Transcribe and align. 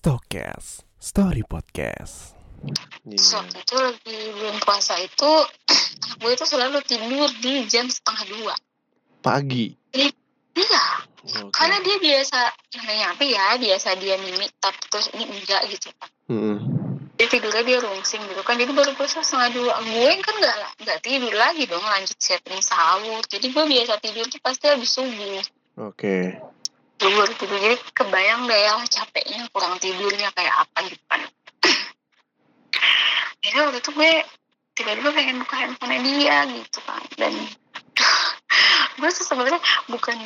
Stokes 0.00 0.80
Story 0.96 1.44
Podcast. 1.44 2.32
Terus 3.04 3.36
waktu 3.36 3.60
itu 3.60 3.76
lagi 3.76 4.16
bulan 4.32 4.56
puasa 4.64 4.96
itu 4.96 5.28
gue 6.24 6.30
itu 6.32 6.44
selalu 6.48 6.80
tidur 6.88 7.28
di 7.44 7.68
jam 7.68 7.84
setengah 7.84 8.24
dua 8.32 8.54
Pagi. 9.20 9.76
iya 9.92 10.80
Oke. 11.20 11.52
karena 11.52 11.84
dia 11.84 12.00
biasa 12.00 12.38
namanya 12.80 13.12
apa 13.12 13.28
ya 13.28 13.60
biasa 13.60 13.88
dia 14.00 14.16
mimik 14.24 14.48
tapi 14.56 14.80
terus 14.88 15.12
ini 15.12 15.28
enggak 15.36 15.68
gitu 15.68 15.92
kan 16.00 16.08
Mm-mm. 16.32 16.56
dia 17.20 17.28
tidurnya 17.28 17.60
dia 17.60 17.78
rungsing 17.84 18.24
gitu 18.24 18.40
kan 18.40 18.56
jadi 18.56 18.72
baru 18.72 18.96
puasa 18.96 19.20
setengah 19.20 19.52
dua 19.52 19.84
gue 19.84 20.10
kan 20.24 20.32
nggak 20.40 20.56
nggak 20.80 20.98
tidur 21.04 21.32
lagi 21.36 21.68
dong 21.68 21.84
lanjut 21.84 22.16
setting 22.16 22.64
sahur 22.64 23.20
jadi 23.28 23.52
gue 23.52 23.64
biasa 23.68 24.00
tidur 24.00 24.24
tuh 24.32 24.40
pasti 24.40 24.64
habis 24.64 24.88
subuh 24.96 25.44
Oke. 25.92 26.40
gue 26.40 26.49
tidur 27.00 27.28
jadi 27.32 27.80
kebayang 27.96 28.44
deh 28.44 28.60
ya 28.60 28.76
capeknya 28.84 29.48
kurang 29.48 29.80
tidurnya 29.80 30.28
kayak 30.36 30.54
apa 30.68 30.78
gitu 30.84 31.04
kan. 31.08 31.20
Jadi 33.40 33.56
waktu 33.56 33.78
itu 33.80 33.90
gue 33.96 34.12
tiba-tiba 34.76 35.10
pengen 35.16 35.40
buka 35.40 35.56
handphone 35.56 35.96
dia 36.04 36.44
gitu 36.44 36.78
kan. 36.84 37.00
Dan 37.16 37.32
gue 39.00 39.10
tuh 39.16 39.24
sebenarnya 39.24 39.60
bukan 39.88 40.16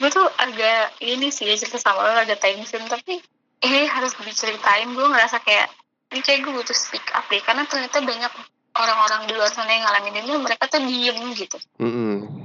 gue 0.00 0.08
tuh 0.08 0.24
agak 0.40 0.96
ini 1.04 1.28
sih 1.28 1.44
cerita 1.60 1.76
sama 1.76 2.08
lo 2.08 2.16
agak 2.16 2.40
tension 2.40 2.80
tapi 2.88 3.20
ini 3.60 3.84
harus 3.84 4.16
diceritain. 4.16 4.88
Gue 4.96 5.04
ngerasa 5.04 5.44
kayak 5.44 5.68
ini 6.16 6.24
kayak 6.24 6.48
gue 6.48 6.52
butuh 6.56 6.76
speak 6.76 7.04
up 7.12 7.28
deh. 7.28 7.44
Karena 7.44 7.68
ternyata 7.68 8.00
banyak 8.00 8.32
orang-orang 8.74 9.28
di 9.28 9.32
luar 9.36 9.52
sana 9.52 9.70
yang 9.70 9.84
ngalamin 9.84 10.24
ini 10.24 10.40
mereka 10.40 10.72
tuh 10.72 10.80
diem 10.82 11.20
gitu. 11.36 11.60
Mm-mm. 11.78 12.43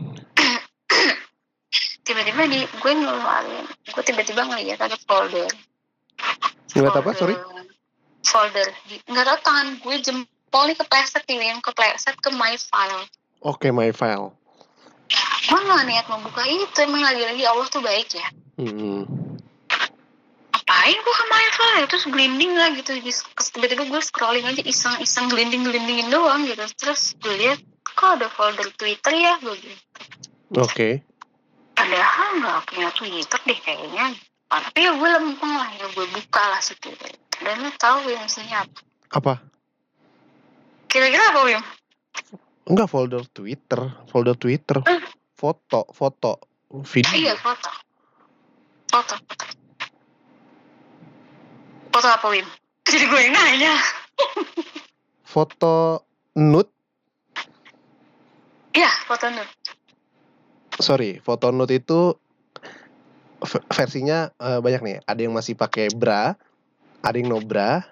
Tiba-tiba 2.10 2.42
di 2.50 2.66
gue 2.66 2.94
ngeluarin. 2.98 3.66
Gue 3.94 4.02
tiba-tiba 4.02 4.42
ngeliat 4.50 4.82
ada 4.82 4.98
folder. 5.06 5.50
Ngeliat 6.74 6.98
apa, 6.98 7.12
sorry? 7.14 7.38
folder. 8.26 8.68
Di- 8.86 9.02
nggak 9.10 9.26
tau 9.26 9.38
tangan 9.42 9.68
gue 9.82 9.96
jempol 10.02 10.64
nih 10.70 10.78
kepleset 10.78 11.24
nih 11.26 11.54
yang 11.54 11.62
kepleset 11.64 12.16
ke 12.20 12.30
my 12.34 12.54
file. 12.58 13.06
Oke, 13.42 13.72
my 13.72 13.90
file. 13.96 14.36
gue 15.50 15.60
nggak 15.66 15.86
niat 15.90 16.06
membuka 16.06 16.46
itu. 16.46 16.78
Emang 16.86 17.02
lagi-lagi 17.02 17.44
Allah 17.48 17.68
tuh 17.72 17.82
baik 17.82 18.14
ya. 18.14 18.28
Mm-mm. 18.60 19.08
apain 20.54 20.98
gue 21.02 21.16
ke 21.18 21.26
my 21.26 21.48
file? 21.58 21.86
Terus 21.90 22.06
glinding 22.06 22.54
lah 22.54 22.70
gitu. 22.78 23.02
Tiba-tiba 23.58 23.90
gue 23.90 24.02
scrolling 24.06 24.46
aja 24.46 24.62
iseng-iseng 24.62 25.34
glinding-glindingin 25.34 26.14
doang 26.14 26.46
gitu. 26.46 26.62
Terus 26.78 27.18
gue 27.18 27.34
lihat 27.34 27.58
kok 27.82 28.22
ada 28.22 28.30
folder 28.30 28.70
Twitter 28.78 29.14
ya? 29.18 29.42
Gue 29.42 29.58
gitu. 29.58 29.78
Oke. 30.62 31.02
Padahal 31.80 32.30
nggak 32.44 32.59
punya 32.67 32.89
Twitter 32.91 33.39
deh 33.47 33.59
kayaknya 33.63 34.11
tapi 34.52 34.80
ya 34.83 34.91
gue 34.91 35.09
lempeng 35.16 35.53
lah 35.55 35.69
ya 35.80 35.85
gue 35.95 36.05
buka 36.11 36.44
lah 36.52 36.59
situ 36.59 36.91
dan 37.39 37.63
lo 37.63 37.72
tau 37.80 38.03
yang 38.03 38.27
apa 38.27 38.67
Apa? 39.16 39.33
kira-kira 40.91 41.23
apa 41.31 41.39
Wim? 41.47 41.61
Enggak 42.69 42.91
folder 42.94 43.25
Twitter, 43.33 43.81
folder 44.13 44.38
Twitter. 44.38 44.77
Eh. 44.85 45.02
Foto, 45.33 45.89
foto, 45.89 46.38
video. 46.85 47.09
iya 47.16 47.33
foto 47.39 47.72
foto 48.91 49.16
foto 49.23 49.45
foto 51.95 52.07
apa 52.11 52.27
Wim? 52.27 52.44
jadi 52.91 53.05
gue 53.07 53.19
yang 53.23 53.33
nanya 53.33 53.73
Foto 55.23 56.03
nude. 56.35 56.73
iya 58.75 58.91
foto 59.07 59.31
nude 59.31 59.78
Sorry, 60.80 61.19
foto 61.19 61.52
nude 61.52 61.75
itu 61.75 62.16
versinya 63.67 64.31
eh, 64.35 64.59
banyak 64.59 64.81
nih. 64.81 64.97
Ada 65.03 65.19
yang 65.27 65.35
masih 65.35 65.55
pakai 65.55 65.91
bra, 65.91 66.35
ada 67.03 67.16
yang 67.16 67.28
no 67.28 67.40
bra. 67.40 67.84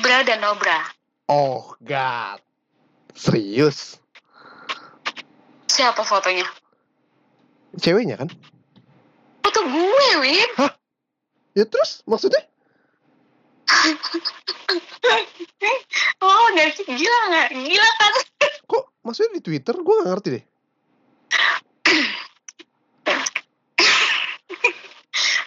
bra 0.00 0.24
dan 0.24 0.40
no 0.40 0.56
bra 0.56 0.80
Oh 1.28 1.76
God, 1.78 2.40
serius? 3.12 4.00
siapa 5.70 6.02
fotonya? 6.02 6.44
Ceweknya 7.76 8.16
kan? 8.16 8.28
foto 9.40 9.60
gue 9.64 10.08
Wim 10.20 10.50
Ya 11.52 11.64
terus 11.64 12.02
maksudnya? 12.04 12.42
oh 16.20 16.44
gak 16.52 16.70
sih 16.76 16.84
gila 16.86 17.20
gak? 17.30 17.48
gila 17.54 17.90
kan 17.96 18.12
Kok 18.66 18.84
maksudnya 19.02 19.38
di 19.38 19.42
Twitter? 19.42 19.74
Gue 19.78 19.94
gak 20.02 20.10
ngerti 20.10 20.28
deh. 20.34 20.44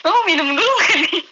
lo 0.03 0.09
mau 0.09 0.12
minum 0.27 0.47
dulu 0.53 0.75
kan? 0.83 0.97
Nih 1.05 1.23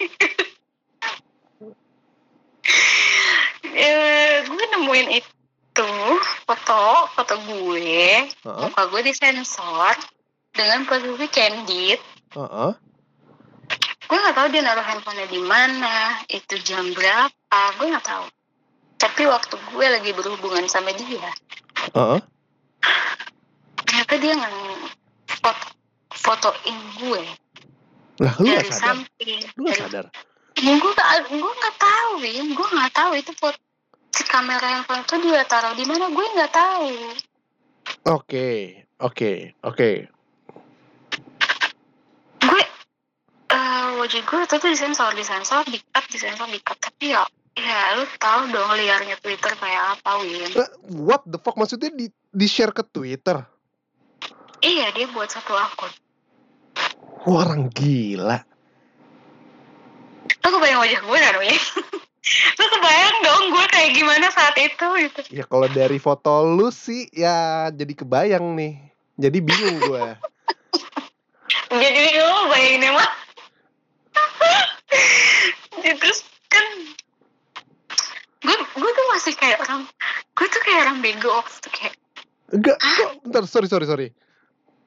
eh, 3.81 4.35
gue 4.45 4.65
nemuin 4.77 5.09
itu 5.21 5.91
foto 6.45 7.07
foto 7.15 7.35
gue. 7.47 8.27
Heeh, 8.27 8.59
muka 8.61 8.81
gue 8.91 9.01
disensor 9.07 9.95
dengan 10.51 10.83
posisi 10.85 11.27
candid. 11.31 11.99
Heeh. 12.35 12.71
gue 14.11 14.19
nggak 14.19 14.35
tahu 14.35 14.47
dia 14.51 14.59
naruh 14.59 14.83
handphonenya 14.83 15.31
di 15.31 15.39
mana 15.39 16.19
itu 16.27 16.59
jam 16.67 16.83
berapa 16.91 17.59
gue 17.79 17.87
nggak 17.87 18.03
tahu. 18.03 18.27
Tapi 18.99 19.23
waktu 19.25 19.55
gue 19.55 19.85
lagi 19.87 20.11
berhubungan 20.13 20.67
sama 20.69 20.91
dia 20.93 21.31
Heeh. 21.95 22.19
ternyata 23.81 24.13
dia 24.21 24.33
nggak 24.37 24.53
foto 25.41 25.65
fotoin 26.13 26.77
gue 27.01 27.23
Lah 28.19 28.33
lu 28.41 28.51
dari 28.51 28.67
gak 28.67 28.75
sadar? 28.75 28.81
samping 28.99 29.39
Lu 29.55 29.61
gak 29.63 29.71
dari 29.71 29.81
sadar? 29.87 30.05
gue 30.61 30.91
gak 30.93 31.09
gue 31.31 31.53
nggak 31.57 31.75
tahu 31.79 32.11
gue 32.27 32.67
nggak 32.75 32.91
tahu 32.93 33.11
itu 33.15 33.31
foto 33.39 33.57
si 34.11 34.23
kamera 34.27 34.67
handphone 34.77 35.01
itu 35.07 35.15
dia 35.23 35.41
taruh 35.47 35.73
di 35.73 35.87
mana 35.87 36.11
gue 36.11 36.25
nggak 36.35 36.51
tahu 36.51 36.91
Oke, 38.01 38.81
oke, 38.97 39.31
oke. 39.61 39.89
gue 42.41 42.61
eh 43.51 43.85
wajah 43.97 44.21
gue 44.21 44.41
tuh 44.49 44.57
tuh 44.57 44.69
disensor 44.69 45.13
disensor 45.13 45.61
di 45.69 45.77
cut 45.91 46.05
disensor 46.09 46.49
di 46.49 46.59
cut 46.61 46.77
tapi 46.77 47.13
ya 47.13 47.23
ya 47.57 47.99
lu 47.99 48.05
tahu 48.17 48.49
dong 48.49 48.73
liarnya 48.75 49.17
Twitter 49.21 49.53
kayak 49.55 49.97
apa 49.97 50.11
Win 50.23 50.51
Eh, 50.55 50.69
What 50.93 51.25
the 51.29 51.37
fuck 51.37 51.57
maksudnya 51.57 51.89
di 51.93 52.07
di 52.11 52.47
share 52.47 52.73
ke 52.73 52.83
Twitter? 52.85 53.43
iya 54.61 54.93
dia 54.93 55.09
buat 55.09 55.29
satu 55.29 55.53
akun 55.57 55.89
Wah, 57.21 57.45
orang 57.45 57.69
gila. 57.69 58.41
lu 60.41 60.49
kebayang 60.57 60.81
wajah 60.81 61.01
gue 61.05 61.19
kan 61.21 61.35
Win 61.37 61.53
lu 62.57 62.65
kebayang 62.65 63.17
dong 63.21 63.43
gue 63.53 63.65
kayak 63.69 63.93
gimana 63.93 64.25
saat 64.33 64.57
itu 64.57 64.85
gitu 65.05 65.21
Ya 65.29 65.45
kalau 65.45 65.69
dari 65.69 66.01
foto 66.01 66.41
lu 66.45 66.73
sih 66.73 67.05
ya 67.13 67.69
jadi 67.69 67.93
kebayang 67.93 68.57
nih. 68.57 68.73
Jadi 69.21 69.37
bingung 69.37 69.77
gue. 69.85 70.17
jadi 71.81 72.01
lu 72.17 72.49
bayangin 72.49 72.89
emang 72.89 73.05
Ya, 75.85 75.93
terus 75.97 76.25
kan 76.49 76.65
gue 78.41 78.55
gue 78.57 78.91
tuh 78.97 79.05
masih 79.13 79.33
kayak 79.37 79.61
orang 79.61 79.85
gue 80.33 80.47
tuh 80.49 80.61
kayak 80.65 80.89
orang 80.89 80.97
bego 81.05 81.29
waktu 81.29 81.53
itu 81.53 81.69
kayak 81.69 81.93
Enggak, 82.51 82.83
kok 82.83 83.11
bentar, 83.23 83.47
sorry, 83.47 83.71
sorry, 83.71 83.87
sorry. 83.87 84.07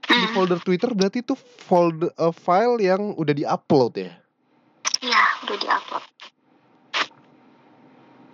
Di 0.04 0.14
hmm, 0.14 0.34
folder 0.36 0.60
Twitter 0.60 0.90
berarti 0.92 1.24
itu 1.24 1.34
folder 1.36 2.12
eh, 2.12 2.34
file 2.34 2.78
yang 2.80 3.16
udah 3.16 3.34
di-upload 3.34 3.92
ya? 3.98 4.12
iya 5.04 5.22
udah 5.44 5.56
diupload 5.60 6.04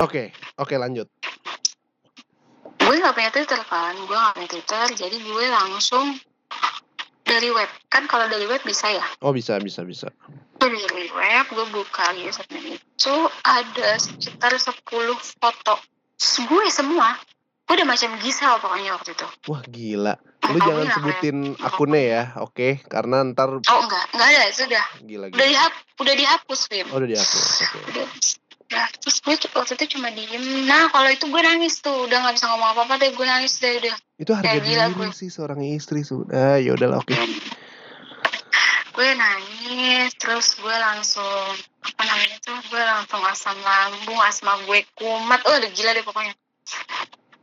Oke, 0.00 0.32
oke 0.56 0.74
lanjut. 0.80 1.04
gue 2.80 2.94
nggak 2.98 3.14
punya 3.14 3.30
twitter 3.30 3.60
kan 3.68 3.94
gue 3.94 4.16
nggak 4.16 4.34
punya 4.34 4.48
twitter 4.48 4.86
jadi 4.96 5.16
gue 5.20 5.44
langsung 5.46 6.16
dari 7.22 7.52
web 7.52 7.68
kan 7.86 8.08
kalau 8.10 8.26
dari 8.26 8.48
web 8.48 8.58
bisa 8.66 8.90
ya 8.90 9.04
Oh 9.22 9.30
bisa, 9.30 9.60
bisa, 9.62 9.86
bisa. 9.86 10.08
Dari 10.58 10.74
web 11.14 11.46
gue 11.52 11.66
buka 11.70 12.10
username 12.18 12.80
itu 12.80 13.14
ada 13.46 13.88
sekitar 14.00 14.56
10 14.56 14.74
foto 15.38 15.74
gue 16.18 16.64
semua 16.72 17.14
gue 17.68 17.74
udah 17.78 17.86
macam 17.86 18.10
Gisel 18.18 18.58
pokoknya 18.58 18.96
waktu 18.98 19.14
itu 19.14 19.26
Wah 19.46 19.62
gila. 19.68 20.14
Lu 20.50 20.58
jangan 20.58 20.86
lah, 20.86 20.94
sebutin 20.98 21.36
akunnya 21.62 22.02
ya, 22.02 22.22
oke? 22.42 22.82
Karena 22.90 23.22
ntar 23.30 23.48
oh 23.62 23.80
enggak 23.86 24.04
enggak 24.14 24.28
ada 24.34 24.42
sudah 24.50 24.84
gila 25.06 25.26
udah 25.30 25.38
gila. 25.38 25.46
dihap 25.46 25.72
udah 26.02 26.14
dihapus 26.18 26.60
Wim 26.74 26.86
Oh 26.90 26.96
udah 26.98 27.08
dihapus, 27.08 27.44
oke. 27.62 27.78
udah 27.94 28.06
Nah, 28.70 28.86
terus 29.02 29.18
gue 29.18 29.34
waktu 29.34 29.74
itu 29.74 29.98
cuma 29.98 30.14
diem. 30.14 30.70
Nah, 30.70 30.86
kalau 30.94 31.10
itu 31.10 31.26
gue 31.26 31.42
nangis 31.42 31.82
tuh. 31.82 32.06
Udah 32.06 32.22
gak 32.22 32.38
bisa 32.38 32.46
ngomong 32.54 32.70
apa-apa 32.70 33.02
deh. 33.02 33.10
Gue 33.18 33.26
nangis 33.26 33.58
deh 33.58 33.82
udah. 33.82 33.94
Itu 34.14 34.30
harga 34.30 34.46
Kayak 34.46 34.62
gila 34.62 34.84
diri 34.94 34.94
gue. 34.94 35.08
sih 35.10 35.26
seorang 35.26 35.58
istri 35.66 36.06
sudah. 36.06 36.62
Ya 36.62 36.78
udahlah 36.78 37.02
oke. 37.02 37.10
Gue 38.94 39.08
nangis. 39.18 40.14
Terus 40.14 40.54
gue 40.54 40.70
langsung, 40.70 41.50
apa 41.82 42.02
namanya 42.06 42.38
tuh, 42.46 42.62
gue 42.70 42.78
langsung 42.78 43.22
asam 43.26 43.58
lambung, 43.58 44.22
asma 44.22 44.54
gue 44.62 44.86
kumat. 44.94 45.42
Oh, 45.50 45.54
udah 45.58 45.70
gila 45.74 45.90
deh 45.90 46.06
pokoknya. 46.06 46.34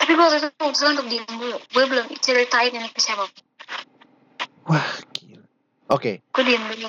Tapi 0.08 0.16
gue 0.16 0.24
waktu 0.24 0.40
itu 0.40 0.50
memutuskan 0.56 0.92
untuk 0.96 1.08
diem 1.12 1.28
dulu. 1.28 1.58
Gue 1.76 1.84
belum 1.84 2.06
ceritain 2.24 2.72
ini 2.72 2.88
ke 2.96 3.04
siapa. 3.04 3.28
Wah 4.72 4.88
gila. 5.12 5.44
Oke, 5.92 6.24
Gue 6.32 6.44
diem 6.48 6.64
dulu. 6.64 6.88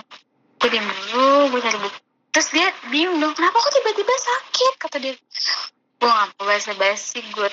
Gue 0.63 0.69
diem 0.71 0.87
dulu. 0.87 1.51
Gue 1.51 1.61
cari 1.67 1.83
buku. 1.83 1.99
terus 2.29 2.55
dia 2.55 2.71
bingung 2.95 3.19
dong 3.19 3.35
kenapa 3.35 3.59
kok 3.59 3.73
tiba-tiba 3.75 4.15
sakit 4.15 4.73
kata 4.79 4.97
dia 5.03 5.15
gue 5.99 6.07
gak 6.07 6.29
mau 6.39 6.45
basa-basi 6.47 7.19
gue 7.35 7.51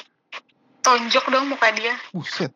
tonjok 0.86 1.26
dong 1.34 1.50
muka 1.50 1.74
dia 1.74 1.98
Buset. 2.14 2.54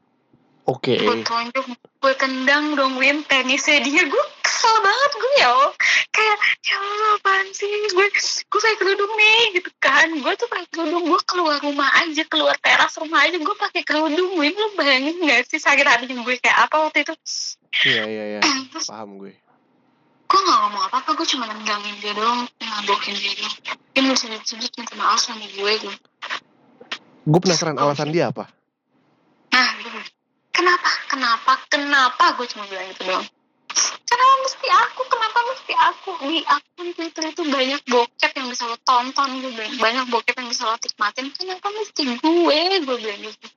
Oke. 0.69 1.01
gue 1.01 1.17
tonjok 1.25 1.65
gue 1.73 2.13
tendang 2.15 2.77
dong 2.77 2.93
Win 2.95 3.25
tenisnya 3.25 3.81
dia 3.81 4.05
gue 4.05 4.23
kesel 4.39 4.75
banget 4.79 5.11
gue 5.17 5.33
ya 5.41 5.49
Allah. 5.49 5.73
kayak 6.09 6.37
ya 6.61 6.77
Allah 6.77 7.09
apaan 7.17 7.47
sih 7.49 7.65
gue 7.89 8.05
gue 8.45 8.59
kayak 8.61 8.77
kerudung 8.77 9.13
nih 9.17 9.57
gitu 9.57 9.69
kan 9.81 10.07
gue 10.13 10.33
tuh 10.37 10.45
pakai 10.45 10.69
kerudung 10.69 11.09
gue 11.09 11.21
keluar 11.25 11.57
rumah 11.59 11.89
aja 11.97 12.21
keluar 12.29 12.53
teras 12.61 12.93
rumah 13.01 13.25
aja 13.25 13.41
gue 13.41 13.55
pakai 13.57 13.81
kerudung 13.81 14.37
Win 14.37 14.53
lu 14.53 14.67
bayangin 14.77 15.17
gak 15.25 15.49
sih 15.49 15.57
sakit 15.57 15.81
hatinya 15.83 16.21
gue 16.21 16.37
kayak 16.37 16.69
apa 16.69 16.75
waktu 16.85 17.01
itu 17.01 17.13
Iya 17.89 18.03
iya 18.05 18.23
iya. 18.37 18.39
terus 18.69 18.85
Paham 18.85 19.17
gue. 19.17 19.33
gue 20.29 20.39
gak 20.39 20.57
ngomong 20.61 20.83
apa-apa 20.85 21.17
gue 21.17 21.27
cuma 21.27 21.49
nendangin 21.49 21.97
dia 21.97 22.13
doang 22.13 22.45
ngabokin 22.61 23.17
dia 23.17 23.33
doang 23.35 23.55
dia 23.89 24.01
mau 24.05 24.13
sujud-sujud 24.13 24.69
minta 24.77 24.93
maaf 24.93 25.17
sama 25.17 25.49
gue 25.49 25.73
gue 25.81 25.95
Gue 27.25 27.39
penasaran 27.41 27.77
alasan 27.77 28.09
dia 28.09 28.29
apa? 28.29 28.49
Nah, 29.49 29.69
gitu. 29.81 29.99
Kenapa? 30.59 30.89
Kenapa? 31.07 31.51
Kenapa? 31.71 32.23
Gue 32.35 32.45
cuma 32.51 32.67
bilang 32.67 32.85
gitu 32.91 33.07
doang. 33.07 33.27
Kenapa 34.09 34.35
mesti 34.43 34.67
aku? 34.67 35.01
Kenapa 35.07 35.39
mesti 35.47 35.73
aku? 35.77 36.09
Di 36.25 36.39
akun 36.43 36.87
Twitter 36.97 37.23
itu 37.31 37.43
banyak 37.47 37.81
bokep 37.87 38.31
yang 38.35 38.47
bisa 38.51 38.63
lo 38.67 38.77
tonton 38.83 39.29
gue 39.39 39.51
bilang. 39.55 39.73
Banyak 39.79 40.05
bokep 40.11 40.35
yang 40.35 40.49
bisa 40.49 40.67
lo 40.67 40.75
nikmatin. 40.75 41.31
Kenapa 41.31 41.67
mesti 41.71 42.01
gue? 42.19 42.59
Gue 42.83 42.97
bilang 42.99 43.19
gitu. 43.23 43.47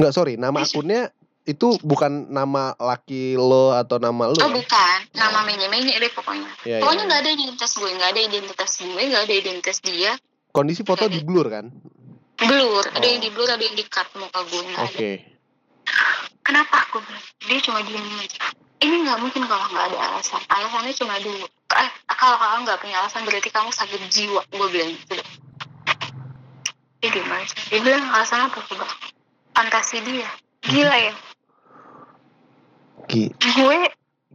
Nggak 0.00 0.12
sorry, 0.16 0.34
nama 0.40 0.64
akunnya 0.64 1.12
itu 1.44 1.76
bukan 1.84 2.32
nama 2.32 2.72
laki 2.76 3.36
lo 3.36 3.72
atau 3.76 3.96
nama 4.00 4.28
lo 4.28 4.38
Oh 4.40 4.48
ya? 4.48 4.54
bukan, 4.54 4.98
nama 5.12 5.44
menye-menye 5.44 5.96
deh 6.00 6.12
pokoknya. 6.12 6.48
Iya, 6.64 6.78
iya, 6.78 6.82
pokoknya 6.84 7.04
iya. 7.04 7.08
nggak 7.08 7.20
ada 7.20 7.30
identitas 7.32 7.70
gue, 7.76 7.90
nggak 7.90 8.10
ada 8.12 8.20
identitas 8.22 8.70
gue, 8.80 9.02
nggak 9.08 9.22
ada 9.28 9.34
identitas 9.34 9.76
dia. 9.84 10.12
Kondisi 10.52 10.82
foto 10.84 11.04
di 11.08 11.20
blur 11.20 11.46
kan? 11.52 11.66
Blur, 12.40 12.84
ada 12.88 13.04
yang 13.04 13.20
Oh. 13.20 13.24
di 13.24 13.30
blur, 13.32 13.48
ada 13.52 13.60
yang 13.60 13.76
di 13.76 13.84
cut 13.84 14.08
muka 14.16 14.40
gue 14.48 14.62
ada. 14.72 14.98
Kenapa 16.40 16.88
aku? 16.88 16.98
Dia 17.46 17.58
cuma 17.60 17.80
diem 17.82 18.02
aja. 18.18 18.40
Ini 18.80 19.04
nggak 19.04 19.18
mungkin 19.20 19.44
kalau 19.44 19.66
nggak 19.68 19.86
ada 19.92 19.98
alasan. 20.08 20.40
Alasannya 20.48 20.92
cuma 20.96 21.14
dua. 21.20 21.46
Eh, 21.76 21.90
kalau 22.08 22.36
kamu 22.36 22.58
nggak 22.64 22.80
punya 22.80 22.96
alasan 22.98 23.22
berarti 23.22 23.48
kamu 23.48 23.70
sakit 23.70 24.00
jiwa. 24.08 24.40
Gue 24.50 24.68
bilang 24.68 24.90
gitu. 24.90 25.14
deh. 25.14 25.28
Dia 27.00 27.10
diem 27.12 27.30
aja. 27.30 27.54
Dia 27.68 27.80
bilang 27.80 28.04
alasannya 28.08 28.46
apa 28.48 28.58
coba? 28.64 28.86
Fantasi 29.52 30.00
dia. 30.00 30.28
Gila 30.64 30.96
ya. 30.96 31.14
Gi- 33.06 33.32
Gue 33.36 33.78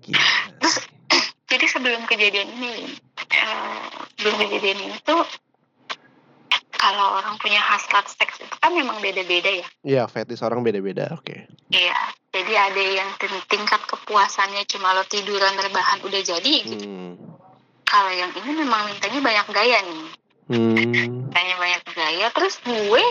Gila. 0.01 0.29
terus 0.61 0.75
jadi 1.51 1.65
sebelum 1.65 2.03
kejadian 2.05 2.49
ini, 2.59 2.95
eh, 3.31 3.85
sebelum 4.17 4.35
kejadian 4.37 4.77
ini 4.83 4.97
tuh 5.01 5.23
kalau 6.85 7.17
orang 7.17 7.33
punya 7.41 7.57
hasrat 7.57 8.05
seks 8.05 8.37
itu 8.37 8.55
kan 8.61 8.69
memang 8.69 9.01
beda-beda 9.01 9.49
ya. 9.49 9.67
Iya, 9.81 10.03
fetish 10.05 10.45
orang 10.45 10.61
beda-beda. 10.61 11.17
Oke. 11.17 11.49
Iya, 11.73 11.97
jadi 12.29 12.53
ada 12.53 12.77
yang 12.77 13.09
ting- 13.17 13.45
tingkat 13.49 13.81
kepuasannya 13.89 14.69
cuma 14.69 14.93
lo 14.93 15.01
tiduran 15.09 15.57
rebahan 15.57 16.05
udah 16.05 16.21
jadi 16.21 16.53
gitu. 16.61 16.85
Hmm. 16.85 17.17
Kalau 17.81 18.13
yang 18.13 18.29
ini 18.37 18.61
memang 18.61 18.85
mintanya 18.85 19.17
banyak 19.17 19.47
gaya 19.49 19.77
nih, 19.81 20.03
Hmm. 20.45 20.77
mintanya 20.77 21.55
banyak 21.57 21.81
gaya. 21.89 22.25
Terus 22.29 22.61
gue, 22.61 23.03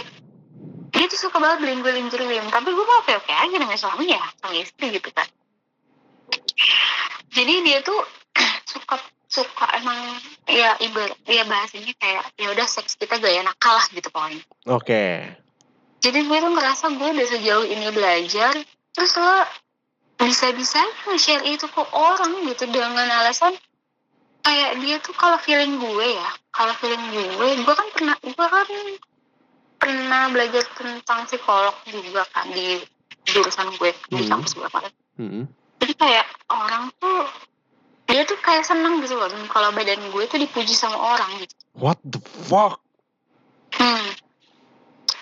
dia 0.95 1.05
tuh 1.11 1.19
suka 1.19 1.43
banget 1.43 1.67
beliin 1.67 1.83
gue 1.83 1.91
Wim. 2.31 2.47
tapi 2.55 2.71
gue 2.71 2.87
mau 2.87 3.03
oke-oke 3.03 3.35
aja 3.35 3.57
dengan 3.59 3.75
suaminya, 3.75 4.23
sama 4.39 4.55
istri 4.55 4.95
gitu 4.95 5.11
kan. 5.11 5.27
Jadi 7.35 7.55
dia 7.67 7.83
tuh 7.83 7.99
suka 8.71 9.03
suka 9.35 9.67
emang 9.75 9.99
ya 10.47 10.79
ibarat 10.79 11.19
ya 11.27 11.43
bahasanya 11.43 11.91
kayak 11.99 12.25
ya 12.39 12.49
udah 12.49 12.67
seks 12.67 12.95
kita 12.95 13.19
gaya 13.19 13.43
nakal 13.43 13.75
lah 13.75 13.87
gitu 13.91 14.07
pokoknya. 14.09 14.43
Oke. 14.71 15.05
jadi 15.99 16.19
gue 16.21 16.39
tuh 16.39 16.53
ngerasa 16.53 16.85
gue 16.95 17.09
udah 17.11 17.27
sejauh 17.27 17.65
ini 17.65 17.89
belajar 17.91 18.53
terus 18.93 19.13
lo 19.17 19.43
bisa-bisa 20.15 20.79
nge-share 21.09 21.43
itu 21.45 21.65
ke 21.65 21.83
orang 21.91 22.45
gitu 22.47 22.69
dengan 22.69 23.09
alasan 23.11 23.57
kayak 24.41 24.79
dia 24.79 24.97
tuh 25.01 25.17
kalau 25.17 25.41
feeling 25.41 25.81
gue 25.81 26.07
ya 26.13 26.29
kalau 26.53 26.77
feeling 26.77 27.01
gue 27.11 27.25
gue 27.57 27.75
kan 27.75 27.89
pernah 27.91 28.15
gue 28.21 28.37
kan 28.37 28.69
pernah 29.75 30.23
belajar 30.29 30.63
tentang 30.77 31.25
psikolog 31.25 31.75
juga 31.89 32.23
kan 32.31 32.47
di 32.49 32.79
jurusan 33.25 33.73
gue 33.75 33.91
di 34.07 34.21
Hmm. 34.23 34.31
kampus 34.31 34.53
gue 34.55 34.69
kan 34.69 34.85
Hmm. 35.17 35.45
jadi 35.81 35.93
kayak 35.97 36.27
orang 36.53 36.93
tuh 36.97 37.25
dia 38.05 38.23
tuh 38.29 38.37
kayak 38.41 38.67
seneng 38.69 39.01
gitu 39.01 39.17
loh 39.17 39.29
kalau 39.49 39.73
badan 39.73 40.01
gue 40.13 40.25
tuh 40.29 40.39
dipuji 40.39 40.77
sama 40.77 40.97
orang 40.97 41.31
gitu 41.41 41.55
What 41.75 41.99
the 42.07 42.23
fuck? 42.23 42.79
Hmm. 43.75 44.07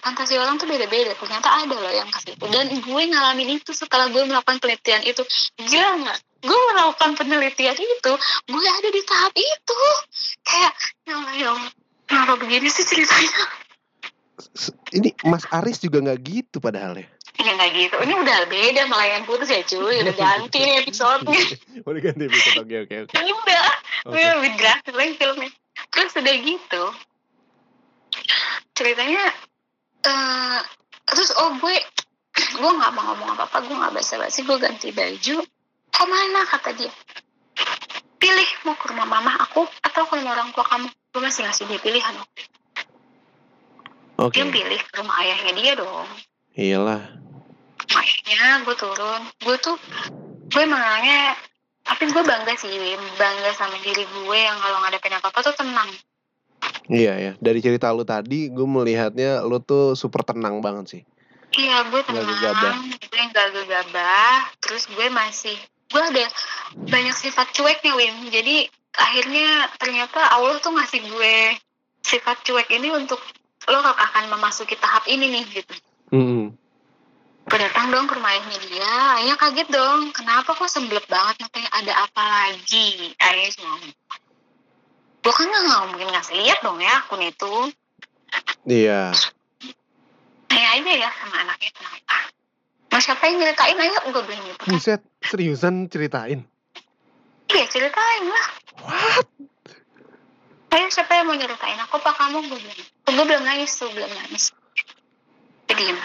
Fantasi 0.05 0.37
orang 0.37 0.61
tuh 0.61 0.69
beda-beda. 0.69 1.17
Ternyata 1.17 1.49
ada 1.65 1.73
loh 1.73 1.89
yang 1.89 2.13
kasih 2.13 2.37
itu. 2.37 2.45
Dan 2.53 2.69
gue 2.77 3.03
ngalamin 3.09 3.57
itu 3.57 3.73
setelah 3.73 4.13
gue 4.13 4.21
melakukan 4.29 4.61
penelitian 4.61 5.01
itu. 5.09 5.25
Gila 5.57 6.05
nggak? 6.05 6.19
Gue 6.45 6.59
melakukan 6.77 7.17
penelitian 7.17 7.79
itu. 7.79 8.13
Gue 8.45 8.65
ada 8.69 8.89
di 8.93 9.03
tahap 9.09 9.33
itu. 9.33 9.81
Kayak, 10.45 10.73
ya 11.09 11.17
ya. 11.41 11.53
Kenapa 12.05 12.37
begini 12.37 12.69
sih 12.69 12.85
ceritanya? 12.85 13.45
Ini 14.93 15.17
Mas 15.25 15.49
Aris 15.49 15.81
juga 15.81 16.05
nggak 16.05 16.21
gitu 16.21 16.61
padahal 16.61 17.01
ya. 17.01 17.09
Ya 17.41 17.51
nggak 17.57 17.71
gitu. 17.75 17.97
Ini 17.97 18.15
udah 18.19 18.39
beda 18.47 18.83
melayan 18.93 19.23
putus 19.25 19.49
ya 19.49 19.65
cuy. 19.65 20.05
Udah 20.05 20.15
ganti 20.15 20.59
nih 20.61 20.85
episode-nya. 20.85 21.41
Udah 21.89 22.01
ganti 22.05 22.23
episode. 22.29 22.61
Oke 22.63 22.77
oke 22.85 22.95
oke. 23.09 23.15
Ini 23.17 23.33
udah. 23.33 23.65
Udah 24.13 24.31
lebih 24.39 24.53
drastis 24.61 24.95
lagi 24.95 25.13
filmnya. 25.17 25.51
Terus 25.91 26.13
udah 26.21 26.35
gitu. 26.39 26.85
Ceritanya. 28.77 29.25
eh 30.03 30.61
terus 31.07 31.31
oh 31.39 31.55
gue 31.63 31.77
gue 32.59 32.71
nggak 32.75 32.93
mau 32.97 33.15
ngomong 33.15 33.39
apa 33.39 33.47
apa 33.47 33.59
gue 33.63 33.75
nggak 33.75 33.95
basa-basi 33.95 34.43
gue 34.43 34.59
ganti 34.59 34.91
baju 34.91 35.37
ke 35.93 36.03
mana 36.09 36.41
kata 36.49 36.75
dia 36.75 36.91
pilih 38.17 38.49
mau 38.67 38.75
ke 38.75 38.91
rumah 38.91 39.07
mama 39.07 39.35
aku 39.45 39.63
atau 39.83 40.03
ke 40.09 40.13
rumah 40.19 40.35
orang 40.35 40.51
tua 40.51 40.65
kamu 40.67 40.87
gue 40.91 41.21
masih 41.23 41.47
ngasih 41.47 41.65
dia 41.69 41.79
pilihan 41.79 42.15
Oke. 44.19 44.35
dia 44.35 44.47
pilih 44.49 44.81
ke 44.81 44.93
rumah 44.99 45.17
ayahnya 45.23 45.53
dia 45.55 45.73
dong 45.79 46.09
Iyalah. 46.53 47.03
Ayahnya 47.93 48.65
gue 48.65 48.77
turun 48.77 49.23
gue 49.41 49.57
tuh 49.61 49.77
gue 50.53 50.65
mengalami 50.69 51.37
tapi 51.83 52.09
gue 52.09 52.23
bangga 52.25 52.55
sih 52.57 52.71
Wim 52.71 53.03
bangga 53.21 53.51
sama 53.57 53.77
diri 53.81 54.05
gue 54.05 54.39
yang 54.39 54.57
kalau 54.61 54.79
ngadepin 54.85 55.17
apa 55.17 55.29
apa 55.29 55.41
tuh 55.45 55.57
tenang 55.57 55.91
Iya 56.91 57.15
ya. 57.19 57.33
Dari 57.39 57.63
cerita 57.63 57.95
lu 57.95 58.03
tadi, 58.03 58.51
gue 58.51 58.67
melihatnya 58.67 59.43
lu 59.47 59.63
tuh 59.63 59.95
super 59.95 60.27
tenang 60.27 60.59
banget 60.59 60.99
sih. 60.99 61.03
Iya, 61.55 61.87
gue 61.91 62.01
gegabah. 62.03 62.75
tenang, 62.75 62.81
gue 62.91 63.23
nggak 63.31 63.49
gegabah. 63.55 64.39
Terus 64.59 64.91
gue 64.91 65.07
masih, 65.15 65.57
gue 65.93 66.03
ada 66.03 66.27
banyak 66.91 67.15
sifat 67.15 67.55
cueknya, 67.55 67.93
Wim. 67.95 68.31
Jadi 68.35 68.67
akhirnya 68.99 69.71
ternyata 69.79 70.21
Allah 70.33 70.59
tuh 70.59 70.75
ngasih 70.75 71.01
gue 71.07 71.35
sifat 72.03 72.43
cuek 72.45 72.69
ini 72.75 72.91
untuk 72.91 73.23
lo 73.71 73.79
akan 73.79 74.27
memasuki 74.35 74.75
tahap 74.75 75.07
ini 75.07 75.31
nih 75.39 75.63
gitu. 75.63 75.75
Hmm. 76.13 76.53
Gue 77.49 77.59
datang 77.59 77.89
dong 77.89 78.05
ke 78.05 78.15
rumah 78.15 78.37
ayahnya 78.37 78.59
dia, 78.69 78.95
ayahnya 79.19 79.37
kaget 79.41 79.69
dong. 79.73 80.13
Kenapa 80.13 80.53
kok 80.53 80.69
semblep 80.69 81.09
banget? 81.09 81.49
Katanya 81.49 81.71
ada 81.73 81.93
apa 82.05 82.23
lagi? 82.23 83.17
Ayahnya 83.17 83.51
cuma 83.57 83.75
gue 85.23 85.31
kan 85.31 85.47
nggak 85.47 85.83
mungkin 85.95 86.09
ngasih 86.11 86.35
lihat 86.37 86.61
dong 86.61 86.79
ya 86.83 87.01
akun 87.01 87.23
itu. 87.25 87.55
Iya. 88.69 89.17
Tanya 90.51 90.69
aja 90.77 90.93
ya 90.93 91.09
sama 91.17 91.37
anaknya 91.49 91.71
kenapa. 91.73 92.19
Mau 92.93 93.01
siapa 93.01 93.23
yang 93.31 93.37
nyeritain 93.41 93.79
ayo 93.81 93.99
gue 94.13 94.23
bilang 94.29 94.45
gitu. 94.45 94.63
Buset, 94.69 95.01
seriusan 95.25 95.89
ceritain. 95.89 96.45
Iya 97.49 97.65
ceritain 97.73 98.25
lah. 98.29 98.47
What? 98.85 99.27
Ayo 100.77 100.87
siapa 100.93 101.17
yang 101.17 101.27
mau 101.31 101.37
nyeritain 101.37 101.81
aku 101.81 101.97
apa 102.05 102.13
kamu 102.17 102.53
gue 102.53 102.59
bilang. 102.61 102.81
Gue 103.09 103.25
belum 103.25 103.43
nangis 103.49 103.73
tuh 103.81 103.89
belum 103.91 104.13
nangis. 104.13 104.53
Dia 105.73 105.81
diem. 105.81 105.99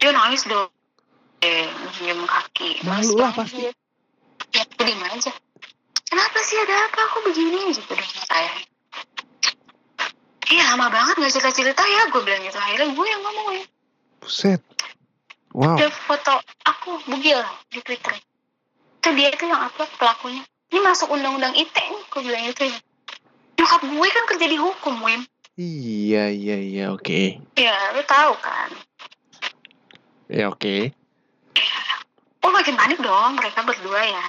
Dia 0.00 0.10
nangis 0.16 0.48
dong. 0.48 0.72
Eh, 1.44 1.68
nyium 2.00 2.24
kaki. 2.24 2.80
Malu 2.88 3.20
lah 3.20 3.36
pasti. 3.36 3.68
Ya, 4.56 4.64
diem 4.80 5.04
aja. 5.04 5.36
Kenapa 6.08 6.38
sih 6.40 6.56
ada 6.56 6.88
apa 6.88 7.00
aku 7.12 7.28
begini 7.28 7.76
gitu 7.76 7.92
dong 7.92 8.12
saya. 8.24 8.48
Iya 10.48 10.64
lama 10.72 10.88
banget 10.88 11.20
gak 11.20 11.32
cerita-cerita 11.36 11.84
ya 11.84 12.08
gue 12.08 12.24
bilang 12.24 12.40
gitu. 12.40 12.56
Akhirnya 12.56 12.88
gue 12.88 13.04
yang 13.04 13.20
ngomong 13.20 13.48
ya. 13.52 13.64
Buset. 14.24 14.64
Wow. 15.52 15.76
Ada 15.76 15.92
foto 15.92 16.34
aku 16.64 17.04
bugil 17.04 17.44
di 17.68 17.84
Twitter. 17.84 18.16
Itu 19.04 19.12
dia 19.12 19.28
itu 19.28 19.44
yang 19.44 19.60
upload 19.60 19.92
pelakunya. 20.00 20.40
Ini 20.72 20.80
masuk 20.80 21.12
undang-undang 21.12 21.52
ITE 21.52 21.84
nih, 21.84 22.04
gue 22.08 22.20
bilang 22.24 22.44
itu 22.48 22.64
ya. 22.64 22.78
Nyokap 23.60 23.82
gue 23.92 24.08
kan 24.08 24.24
kerja 24.24 24.46
di 24.48 24.56
hukum, 24.56 25.04
Wim. 25.04 25.20
Iya 25.54 26.34
iya 26.34 26.56
iya 26.58 26.84
oke. 26.90 27.38
Ya, 27.54 27.94
lu 27.94 28.02
tahu 28.02 28.34
kan. 28.42 28.70
Ya 30.26 30.50
oke. 30.50 30.90
Oh 32.42 32.50
makin 32.50 32.74
panik 32.74 32.98
dong 32.98 33.38
mereka 33.38 33.62
berdua 33.62 34.02
ya. 34.02 34.24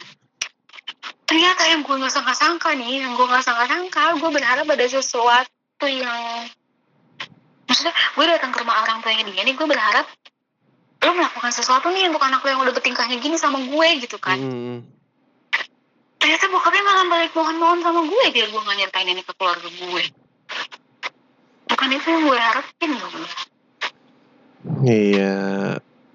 ternyata 1.25 1.65
yang 1.65 1.82
gue 1.82 1.96
nggak 1.98 2.13
sangka-sangka 2.13 2.77
nih 2.77 3.01
yang 3.01 3.17
gue 3.17 3.25
nggak 3.25 3.41
sangka-sangka 3.41 4.13
gue 4.22 4.29
berharap 4.29 4.62
ada 4.70 4.86
sesuatu 4.86 5.84
yang 5.84 6.46
maksudnya 7.65 7.91
gue 7.91 8.25
datang 8.29 8.53
ke 8.53 8.62
rumah 8.62 8.86
orang 8.86 9.01
tuanya 9.01 9.25
dia 9.25 9.41
nih 9.41 9.58
gue 9.58 9.67
berharap 9.67 10.05
lo 11.01 11.12
melakukan 11.17 11.50
sesuatu 11.50 11.89
nih 11.89 12.08
untuk 12.08 12.22
anak 12.22 12.46
lo 12.46 12.48
yang 12.53 12.62
udah 12.62 12.74
bertingkahnya 12.77 13.17
gini 13.17 13.41
sama 13.41 13.58
gue 13.58 13.88
gitu 14.05 14.22
kan 14.22 14.38
Hmm. 14.38 14.86
ternyata 16.22 16.46
bokapnya 16.48 16.84
malah 16.86 17.05
balik 17.10 17.34
mohon-mohon 17.34 17.82
sama 17.82 18.05
gue 18.05 18.25
biar 18.29 18.48
gue 18.48 18.62
gak 18.62 18.77
nyertain 18.79 19.10
ini 19.10 19.22
ke 19.25 19.34
keluarga 19.34 19.65
gue 19.65 20.03
bukan 21.86 22.01
itu 22.01 22.10
yang 22.10 22.24
gue 22.25 22.39
harapin 22.42 22.92
dong 22.98 23.15
Iya, 24.82 25.38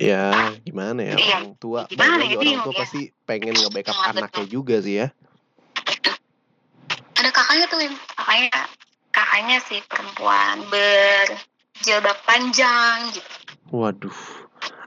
ya 0.02 0.26
gimana 0.66 0.98
ya 1.06 1.14
Iya, 1.14 1.38
orang 1.38 1.54
tua, 1.62 1.86
gimana 1.86 2.26
ya, 2.26 2.34
orang 2.42 2.58
tua 2.66 2.74
ya. 2.74 2.80
pasti 2.82 3.00
pengen 3.22 3.54
nge-backup 3.54 3.94
Iya, 3.94 4.10
anaknya 4.10 4.42
betul. 4.42 4.50
juga 4.50 4.76
sih 4.82 4.94
ya. 4.98 5.06
ada 7.14 7.30
kakaknya 7.30 7.64
tuh 7.70 7.78
Wim. 7.86 7.94
kakaknya 8.18 8.60
kakaknya 9.14 9.56
sih 9.62 9.78
perempuan 9.86 10.56
berjilbab 10.66 12.18
panjang 12.26 13.14
gitu 13.14 13.30
Waduh, 13.70 14.18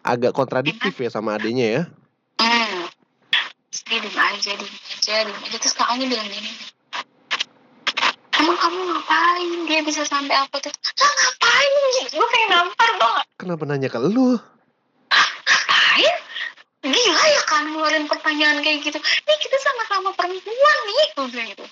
agak 0.03 0.35
kontradiktif 0.35 0.99
ya 0.99 1.07
sama 1.07 1.39
adenya 1.39 1.67
ya. 1.79 1.81
hmm. 2.43 2.91
Terus 3.71 3.81
dia 3.87 3.99
diem 4.03 4.17
aja 4.19 4.51
diem 4.59 4.67
aja 4.67 5.15
diem 5.31 5.39
aja 5.47 5.57
terus 5.63 5.75
kakaknya 5.79 6.11
bilang 6.11 6.27
gini 6.27 6.51
emang 8.43 8.59
kamu 8.59 8.79
ngapain? 8.91 9.49
Dia 9.71 9.79
bisa 9.87 10.03
sampai 10.03 10.35
apa 10.35 10.55
tuh? 10.59 10.73
Lah 10.75 11.11
ngapain? 11.15 11.71
Gue 12.11 12.27
pengen 12.27 12.49
nampar 12.51 12.89
dong 12.99 13.15
Kenapa 13.39 13.63
nanya 13.63 13.87
ke 13.87 13.99
lu? 14.03 14.35
ngapain? 15.09 16.15
Gila 16.83 17.23
ya 17.23 17.41
kan 17.47 17.63
ngeluarin 17.71 18.05
pertanyaan 18.11 18.59
kayak 18.59 18.83
gitu. 18.83 18.99
Nih 18.99 19.37
kita 19.39 19.57
sama-sama 19.63 20.11
perempuan 20.11 20.77
nih. 20.83 21.07
Gue 21.15 21.27
bilang 21.31 21.47
gitu. 21.55 21.63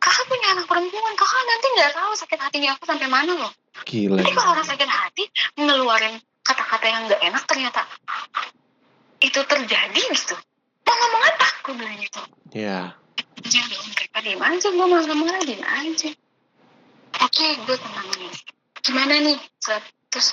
Kakak 0.00 0.24
punya 0.32 0.46
anak 0.56 0.64
perempuan. 0.64 1.12
Kakak 1.12 1.42
nanti 1.44 1.66
nggak 1.76 1.92
tahu 1.92 2.12
sakit 2.16 2.38
hatinya 2.40 2.70
aku 2.72 2.84
sampai 2.88 3.08
mana 3.12 3.32
loh. 3.36 3.52
Gila. 3.84 4.24
Jadi 4.24 4.32
kalau 4.32 4.50
orang 4.56 4.66
sakit 4.66 4.88
hati 4.88 5.24
ngeluarin 5.60 6.16
kata-kata 6.40 6.86
yang 6.88 7.02
nggak 7.04 7.20
enak 7.20 7.42
ternyata 7.44 7.84
itu 9.20 9.40
terjadi 9.44 10.00
gitu. 10.16 10.36
Mau 10.88 10.94
ngomong 10.94 11.22
apa? 11.28 11.48
Gue 11.66 11.74
bilang 11.76 11.96
gitu. 12.00 12.20
Ya, 12.56 12.96
Dong, 13.36 13.68
mereka 13.92 14.18
diem 14.20 14.40
aja. 14.40 14.68
Gue 14.68 14.86
marah-marah 14.86 15.42
diem 15.42 15.62
aja. 15.62 16.10
Oke, 17.16 17.46
gue 17.58 17.76
tenang 17.76 18.08
nih. 18.16 18.32
Gimana 18.80 19.14
nih? 19.18 19.38
Terus 20.08 20.32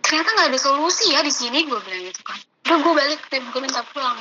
ternyata 0.00 0.28
nggak 0.30 0.48
ada 0.48 0.58
solusi 0.58 1.12
ya 1.12 1.20
di 1.20 1.30
sini. 1.30 1.64
Gue 1.64 1.80
bilang 1.80 2.02
gitu 2.02 2.20
kan. 2.22 2.38
Udah 2.64 2.78
gue 2.78 2.92
balik, 2.94 3.20
Tim. 3.28 3.44
gue 3.46 3.60
minta 3.60 3.82
pulang. 3.86 4.18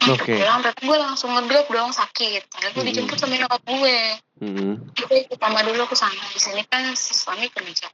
Oke. 0.00 0.32
Pulang, 0.32 0.60
tapi 0.60 0.80
gue 0.82 0.98
langsung 0.98 1.30
ngedrop 1.30 1.68
dong 1.68 1.92
sakit. 1.92 2.42
Karena 2.48 2.68
gue 2.70 2.78
Hmm. 2.78 2.88
dijemput 2.88 3.16
sama 3.16 3.36
nyokap 3.36 3.62
gue. 3.62 3.98
hmm. 4.40 4.72
Gue 4.96 5.18
ikut 5.22 5.38
sama 5.38 5.60
dulu 5.60 5.84
ke 5.84 5.94
sana. 5.94 6.22
Di 6.28 6.40
sini 6.40 6.62
kan 6.64 6.88
si 6.92 7.12
suami 7.12 7.48
kerja. 7.48 7.88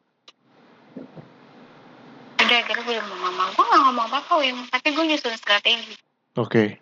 Udah 2.37 2.59
akhirnya 2.62 2.83
gue 2.85 2.95
sama 2.97 3.16
mama. 3.21 3.45
Gue 3.50 3.64
gak 3.64 3.81
ngomong 3.81 4.07
apa-apa, 4.07 4.33
Wim. 4.38 4.59
Tapi 4.69 4.87
gue 4.90 5.05
nyusun 5.05 5.35
strategi. 5.35 5.95
oke. 6.37 6.78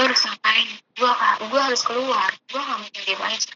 Gue 0.00 0.08
harus 0.08 0.24
ngapain. 0.24 0.68
Gue, 0.96 1.12
gue 1.44 1.60
harus 1.60 1.82
keluar. 1.84 2.32
Gue 2.48 2.56
gak 2.56 2.78
mungkin 2.80 3.02
diem 3.04 3.20
aja. 3.20 3.52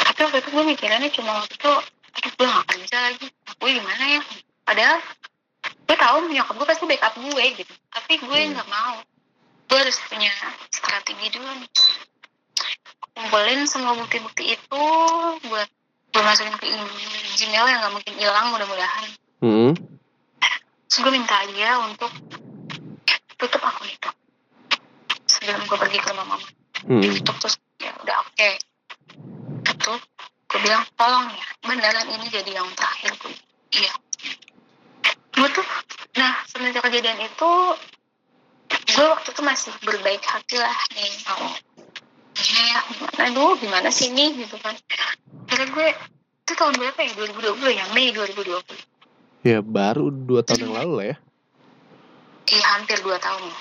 Tapi 0.00 0.18
waktu 0.24 0.38
itu 0.40 0.48
gue 0.48 0.64
mikirannya 0.64 1.12
cuma 1.12 1.44
waktu 1.44 1.60
itu, 1.60 1.72
aduh 2.16 2.32
gue 2.40 2.46
gak 2.48 2.66
kerja 2.72 2.96
lagi. 3.04 3.28
Gue 3.60 3.70
gimana 3.76 4.00
ya? 4.00 4.24
Padahal 4.64 4.96
gue 5.60 5.92
tahu 5.92 6.16
nyokap 6.32 6.56
gue 6.56 6.68
pasti 6.72 6.84
backup 6.88 7.14
gue 7.20 7.44
gitu. 7.52 7.74
Tapi 7.92 8.12
gue 8.16 8.38
Hmm. 8.40 8.56
nggak 8.56 8.68
mau. 8.72 8.96
Gue 9.68 9.76
harus 9.76 10.00
punya 10.08 10.32
strategi 10.72 11.26
dulu 11.36 11.60
nih. 11.60 11.70
Kumpulin 13.12 13.68
semua 13.68 13.92
bukti-bukti 13.92 14.56
itu 14.56 14.84
buat 15.52 15.68
gue 16.16 16.22
masukin 16.24 16.56
ke 16.56 16.64
email 16.64 16.88
Gmail 17.36 17.66
yang 17.68 17.80
nggak 17.84 17.92
mungkin 17.92 18.14
hilang 18.16 18.56
mudah-mudahan. 18.56 19.04
Hmm. 19.44 19.76
Terus 20.88 20.96
gue 20.96 21.12
minta 21.12 21.44
dia 21.52 21.76
untuk 21.84 22.08
tutup 23.36 23.60
akun 23.60 23.84
itu 23.84 24.08
sebelum 25.50 25.66
gue 25.66 25.78
pergi 25.82 25.98
ke 25.98 26.08
rumah 26.14 26.26
mama. 26.36 26.46
Hmm. 26.86 27.02
Tutup 27.02 27.36
terus 27.42 27.54
ya 27.82 27.92
udah 28.00 28.16
oke. 28.22 28.50
Tutup. 29.66 30.00
Gue 30.50 30.58
bilang 30.62 30.84
tolong 30.98 31.26
ya 31.30 31.46
beneran 31.66 32.06
ini 32.10 32.26
jadi 32.30 32.50
yang 32.58 32.68
terakhir 32.74 33.12
gue. 33.18 33.34
Iya. 33.74 33.92
Gue 35.30 35.48
tuh, 35.54 35.66
nah 36.18 36.34
semenjak 36.46 36.82
kejadian 36.86 37.18
itu 37.22 37.50
gue 38.70 39.06
waktu 39.06 39.28
itu 39.32 39.42
masih 39.42 39.70
berbaik 39.86 40.22
hati 40.26 40.58
lah 40.58 40.74
nih 40.94 41.10
mau 41.26 41.46
gimana 42.34 42.66
ya 42.70 42.80
gimana 42.90 43.20
aduh 43.30 43.52
gimana 43.58 43.88
sih 43.90 44.10
nih 44.10 44.34
gitu 44.44 44.56
kan 44.62 44.74
karena 45.46 45.66
gue 45.70 45.88
itu 46.46 46.52
tahun 46.58 46.74
berapa 46.78 46.98
ya 47.02 47.12
2020 47.16 47.78
ya 47.80 47.84
Mei 47.94 48.10
2020 48.12 48.60
Ya 49.40 49.64
baru 49.64 50.12
dua 50.12 50.44
tahun 50.44 50.68
yang 50.68 50.74
lalu 50.84 50.92
lah 51.00 51.06
ya. 51.14 51.16
iya 52.52 52.66
hampir 52.76 53.00
2 53.00 53.08
tahun 53.16 53.42
ya 53.48 53.56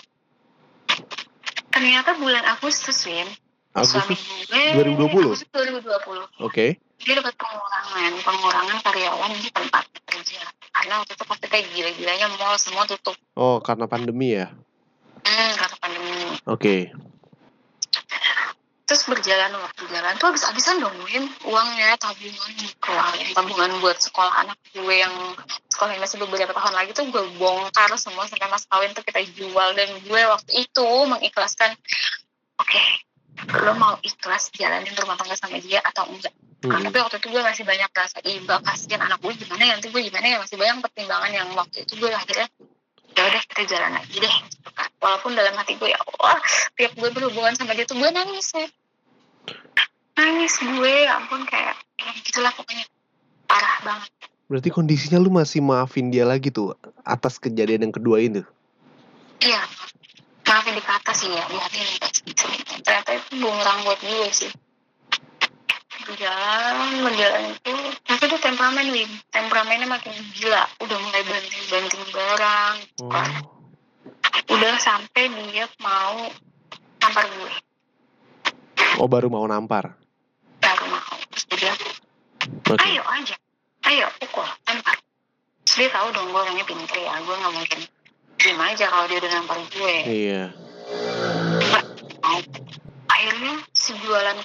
ternyata 1.69 2.15
bulan 2.15 2.43
Agustus 2.47 3.05
Win 3.05 3.27
suami 3.71 4.11
Agustus. 4.11 4.49
gue 4.49 4.73
2020? 4.75 5.07
Agustus 5.07 5.49
2020 5.49 6.43
Oke. 6.43 6.65
dia 6.99 7.13
dapat 7.15 7.33
pengurangan 7.33 8.11
pengurangan 8.19 8.77
karyawan 8.81 9.31
di 9.33 9.49
tempat 9.49 9.83
kerja 10.03 10.41
karena 10.69 10.93
waktu 10.97 11.13
itu 11.13 11.25
pasti 11.25 11.45
kayak 11.47 11.65
gila-gilanya 11.71 12.27
mall 12.35 12.55
semua 12.55 12.83
tutup 12.83 13.15
Oh, 13.33 13.57
karena 13.59 13.85
pandemi 13.85 14.35
ya. 14.35 14.51
hmm, 15.21 15.51
karena 15.55 15.75
pandemi 15.79 16.11
Oke. 16.45 16.75
Terus 18.89 19.05
berjalan 19.05 19.53
waktu 19.53 19.85
jalan 19.93 20.17
tuh 20.17 20.33
habis-habisan 20.33 20.81
dong 20.81 20.97
Win 21.05 21.29
uangnya 21.45 21.93
tabungan 22.01 22.51
keluarin 22.81 23.27
tabungan 23.37 23.69
buat 23.85 24.01
sekolah 24.01 24.33
anak 24.41 24.57
gue 24.73 24.95
yang 24.97 25.13
sekolahnya 25.69 26.01
masih 26.01 26.17
beberapa 26.25 26.51
tahun 26.57 26.73
lagi 26.73 26.91
tuh 26.97 27.05
gue 27.07 27.23
bongkar 27.37 27.93
semua 28.01 28.25
sampai 28.25 28.49
mas 28.49 28.65
kawin 28.65 28.91
tuh 28.91 29.05
kita 29.05 29.21
jual. 29.31 29.69
Dan 29.77 29.93
gue 30.03 30.21
waktu 30.27 30.51
itu 30.67 30.87
mengikhlaskan 31.05 31.71
oke 32.59 32.83
lo 33.63 33.71
mau 33.79 33.95
ikhlas 34.03 34.51
jalanin 34.51 34.91
rumah 34.99 35.15
tangga 35.15 35.39
sama 35.39 35.61
dia 35.63 35.79
atau 35.79 36.09
enggak? 36.09 36.35
Nah, 36.67 36.75
Hmm. 36.75 36.91
tapi 36.91 36.97
waktu 36.99 37.15
itu 37.23 37.27
gue 37.31 37.39
masih 37.39 37.63
banyak 37.63 37.87
rasa 37.95 38.19
iba 38.27 38.59
kasihan 38.59 38.99
anak 38.99 39.23
gue 39.23 39.31
gimana 39.39 39.63
ya? 39.63 39.71
Nanti 39.79 39.87
gue 39.87 40.01
gimana 40.03 40.25
ya? 40.27 40.37
Masih 40.43 40.59
banyak 40.59 40.83
pertimbangan 40.83 41.31
yang 41.31 41.47
waktu 41.55 41.87
itu 41.87 41.93
gue 41.95 42.11
akhirnya 42.11 42.51
ya 43.15 43.21
udah 43.23 43.41
kita 43.47 43.63
jalan 43.69 43.91
lagi 43.95 44.17
deh. 44.19 44.35
Gitu 44.49 44.69
kan. 44.75 44.89
walaupun 44.99 45.31
dalam 45.31 45.55
hati 45.55 45.79
gue 45.79 45.89
ya 45.95 45.99
Allah 46.03 46.35
tiap 46.75 46.91
gue 46.99 47.09
berhubungan 47.15 47.55
sama 47.55 47.71
dia 47.71 47.87
tuh 47.87 47.95
gue 47.95 48.11
nangis 48.11 48.51
ya 48.51 48.67
nangis 50.19 50.59
gue 50.59 50.93
ya 51.07 51.15
ampun 51.15 51.47
kayak 51.47 51.79
ya 51.95 52.11
gitulah 52.27 52.51
pokoknya. 52.51 52.83
Parah 53.47 53.75
banget. 53.87 54.11
Berarti 54.51 54.69
kondisinya 54.73 55.21
lu 55.21 55.31
masih 55.31 55.63
maafin 55.63 56.11
dia 56.11 56.27
lagi 56.27 56.51
tuh 56.51 56.75
atas 57.07 57.39
kejadian 57.39 57.87
yang 57.87 57.95
kedua 57.95 58.19
itu. 58.19 58.43
iya. 59.39 59.63
Maafin 60.49 60.73
dikata 60.73 61.13
sih 61.13 61.29
ya 61.29 61.45
di 61.45 61.57
hati 61.61 61.79
ternyata 62.81 63.09
itu 63.13 63.37
bumerang 63.37 63.85
buat 63.85 64.01
gue 64.01 64.29
sih. 64.33 64.51
Berjalan 66.09 67.05
berjalan 67.05 67.53
itu 67.53 67.73
tapi 68.01 68.23
itu 68.25 68.37
temperamen 68.41 68.87
Wim. 68.89 69.09
Temperamennya 69.29 69.85
makin 69.85 70.09
gila. 70.33 70.65
Udah 70.81 70.97
mulai 70.97 71.21
banting 71.21 71.63
banting 71.69 72.03
barang. 72.09 72.75
Oh. 73.05 73.13
udah 74.49 74.73
sampai 74.81 75.29
dia 75.53 75.69
mau 75.85 76.25
nampar 76.97 77.29
gue. 77.29 77.53
Oh, 78.97 79.05
baru 79.05 79.29
mau 79.29 79.45
nampar. 79.45 79.98
Terus 81.39 81.47
dia 81.47 81.71
bilang 81.71 81.79
Oke. 82.67 82.83
ayo 82.83 83.03
aja. 83.07 83.35
Ayo 83.87 84.07
pukul. 84.19 84.47
Lempar 84.67 84.97
terus 85.63 85.75
dia 85.79 85.89
tahu 85.93 86.07
dong 86.11 86.27
gue 86.33 86.41
orangnya 86.41 86.65
pinter 86.67 86.97
ya. 86.99 87.13
Gue 87.23 87.35
nggak 87.35 87.53
mungkin 87.55 87.79
diem 88.39 88.59
aja 88.59 88.85
kalau 88.87 89.05
dia 89.07 89.17
udah 89.23 89.31
nampar 89.31 89.57
gue. 89.71 89.95
Iya. 90.03 90.43
mau. 92.19 92.39
Akhirnya 93.09 93.53
si 93.71 93.91
jualan 93.99 94.37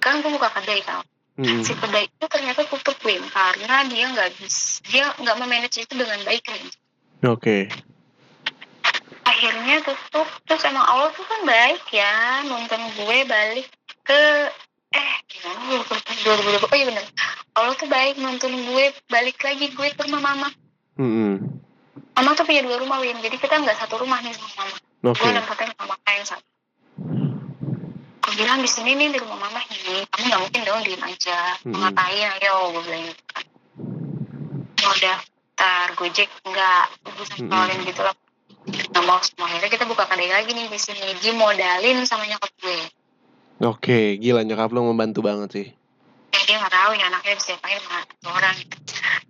kan 0.00 0.24
gue 0.24 0.30
buka 0.32 0.48
kedai 0.60 0.80
kan 0.84 1.04
Hmm. 1.40 1.64
si 1.64 1.72
kedai 1.72 2.04
itu 2.04 2.26
ternyata 2.28 2.68
tutup 2.68 3.00
Wim 3.00 3.24
karena 3.32 3.88
dia 3.88 4.12
nggak 4.12 4.36
bisa 4.36 4.84
dia 4.92 5.08
nggak 5.16 5.40
memanage 5.40 5.80
itu 5.80 5.96
dengan 5.96 6.20
baik 6.28 6.44
kan 6.44 6.60
Oke. 7.24 7.64
akhirnya 9.24 9.80
tutup. 9.80 10.28
Terus 10.44 10.62
emang 10.68 10.84
Allah 10.84 11.08
tuh 11.16 11.24
kan 11.24 11.40
baik 11.48 11.80
ya 11.96 12.44
nonton 12.44 12.80
gue 12.92 13.18
balik 13.24 13.72
ke 14.04 14.20
eh 14.90 15.14
gimana 15.30 15.58
gue 15.70 15.76
lupa 15.78 15.94
2020 16.02 16.66
oh 16.66 16.76
iya 16.76 16.86
bener. 16.90 17.04
Allah 17.54 17.74
tuh 17.78 17.86
baik 17.86 18.18
nonton 18.18 18.50
gue 18.50 18.84
balik 19.06 19.38
lagi 19.42 19.70
gue 19.70 19.88
ke 19.94 20.02
rumah 20.06 20.22
mama. 20.22 20.48
Hmm. 21.00 21.62
mama 22.12 22.36
tuh 22.36 22.44
punya 22.44 22.60
dua 22.60 22.76
rumah 22.76 23.00
Wim 23.00 23.16
jadi 23.24 23.32
kita 23.40 23.56
nggak 23.64 23.78
satu 23.80 24.02
rumah 24.02 24.18
nih 24.20 24.34
sama 24.34 24.66
mama. 24.66 24.76
Oke. 25.08 25.22
gue 25.22 25.30
nempatin 25.32 25.68
sama 25.72 25.94
kakak 25.96 26.12
yang 26.12 26.26
satu. 26.26 26.48
Gue 28.20 28.32
bilang 28.36 28.58
di 28.60 28.70
sini 28.70 28.90
nih 28.98 29.08
di 29.14 29.18
rumah 29.22 29.38
mama 29.38 29.60
ini 29.70 30.04
kamu 30.10 30.24
nggak 30.28 30.40
mungkin 30.42 30.60
dong 30.66 30.80
diem 30.84 31.02
aja. 31.06 31.38
Mm-mm. 31.62 31.70
mau 31.72 31.78
ngapain? 31.86 32.28
Ayo 32.36 32.54
gue 32.74 32.82
bilang 32.84 33.02
gitu 33.08 33.22
kan. 33.30 33.44
Mau 34.80 34.94
daftar 34.98 35.86
gojek 35.96 36.28
enggak 36.44 36.84
gue 37.06 37.12
Mm-mm. 37.14 37.30
samperin 37.30 37.80
gitu 37.86 38.02
lah 38.02 38.14
nggak 38.70 39.04
mau 39.06 39.18
semua 39.24 39.48
akhirnya 39.48 39.70
kita 39.72 39.84
buka 39.88 40.04
kedai 40.04 40.28
lagi 40.34 40.50
nih 40.50 40.66
di 40.66 40.78
sini. 40.82 41.14
Dimodalin 41.22 42.02
sama 42.04 42.26
nyokap 42.26 42.50
gue 42.58 42.99
Oke, 43.60 44.16
gila 44.16 44.40
nyokap 44.40 44.72
lo 44.72 44.88
membantu 44.88 45.20
banget 45.20 45.48
sih. 45.52 45.66
ya 46.32 46.40
dia 46.48 46.56
nggak 46.56 46.72
tahu 46.72 46.90
ya 46.96 47.04
anaknya 47.12 47.36
bisa 47.36 47.52
diapain 47.52 47.76
sama 47.84 48.00
orang. 48.32 48.56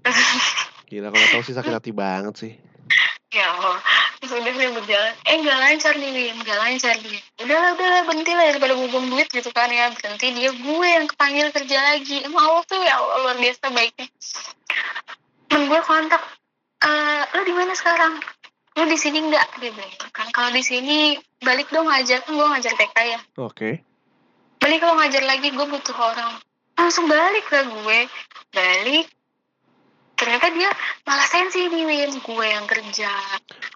Gila 0.90 1.08
kalau 1.10 1.26
tahu 1.34 1.42
sih 1.42 1.54
sakit 1.58 1.72
hati 1.74 1.90
banget 1.90 2.34
sih. 2.38 2.52
ya 3.30 3.46
Allah 3.46 3.78
terus 4.22 4.38
udah 4.38 4.54
dia 4.54 4.70
berjalan. 4.70 5.12
Eh 5.26 5.34
nggak 5.42 5.58
lancar 5.58 5.94
nih 5.98 6.10
Wim 6.14 6.38
nggak 6.46 6.58
lancar 6.62 6.94
dia 7.02 7.18
udahlah 7.42 7.74
udahlah 7.74 8.02
berhenti 8.06 8.32
lah 8.34 8.44
daripada 8.54 8.74
buang 8.78 9.06
duit 9.10 9.26
gitu 9.34 9.50
kan 9.50 9.66
ya. 9.66 9.90
Berhenti 9.98 10.26
dia 10.30 10.50
gue 10.54 10.86
yang 10.86 11.06
kepanggil 11.10 11.46
kerja 11.50 11.78
lagi. 11.90 12.22
Emang 12.22 12.42
Allah 12.46 12.62
tuh 12.70 12.78
ya 12.86 12.94
Allah 13.02 13.18
luar 13.26 13.36
biasa 13.38 13.64
baiknya. 13.74 14.06
Temen 15.50 15.66
gue 15.66 15.80
kontak 15.82 16.22
eh 16.86 17.22
lo 17.34 17.42
di 17.42 17.54
mana 17.54 17.74
sekarang? 17.74 18.22
Lo 18.78 18.86
di 18.86 18.98
sini 18.98 19.18
nggak? 19.26 19.58
Dia 19.58 19.74
bilang 19.74 20.10
kan 20.14 20.30
kalau 20.30 20.54
di 20.54 20.62
sini 20.62 21.18
balik 21.42 21.66
dong 21.74 21.90
ngajar. 21.90 22.22
Kan 22.22 22.38
gue 22.38 22.46
ngajar 22.46 22.72
TK 22.78 22.96
ya. 23.10 23.18
Oke. 23.42 23.89
Balik 24.60 24.84
lo 24.84 24.92
ngajar 24.94 25.24
lagi 25.24 25.48
gue 25.50 25.66
butuh 25.66 25.96
orang. 25.96 26.36
Langsung 26.76 27.08
balik 27.08 27.48
lah 27.48 27.64
gue. 27.66 27.98
Balik. 28.52 29.06
Ternyata 30.14 30.52
dia 30.52 30.68
malah 31.08 31.24
sensi 31.24 31.64
nih 31.64 31.84
Win. 31.88 32.12
Gue 32.20 32.46
yang 32.46 32.68
kerja. 32.68 33.08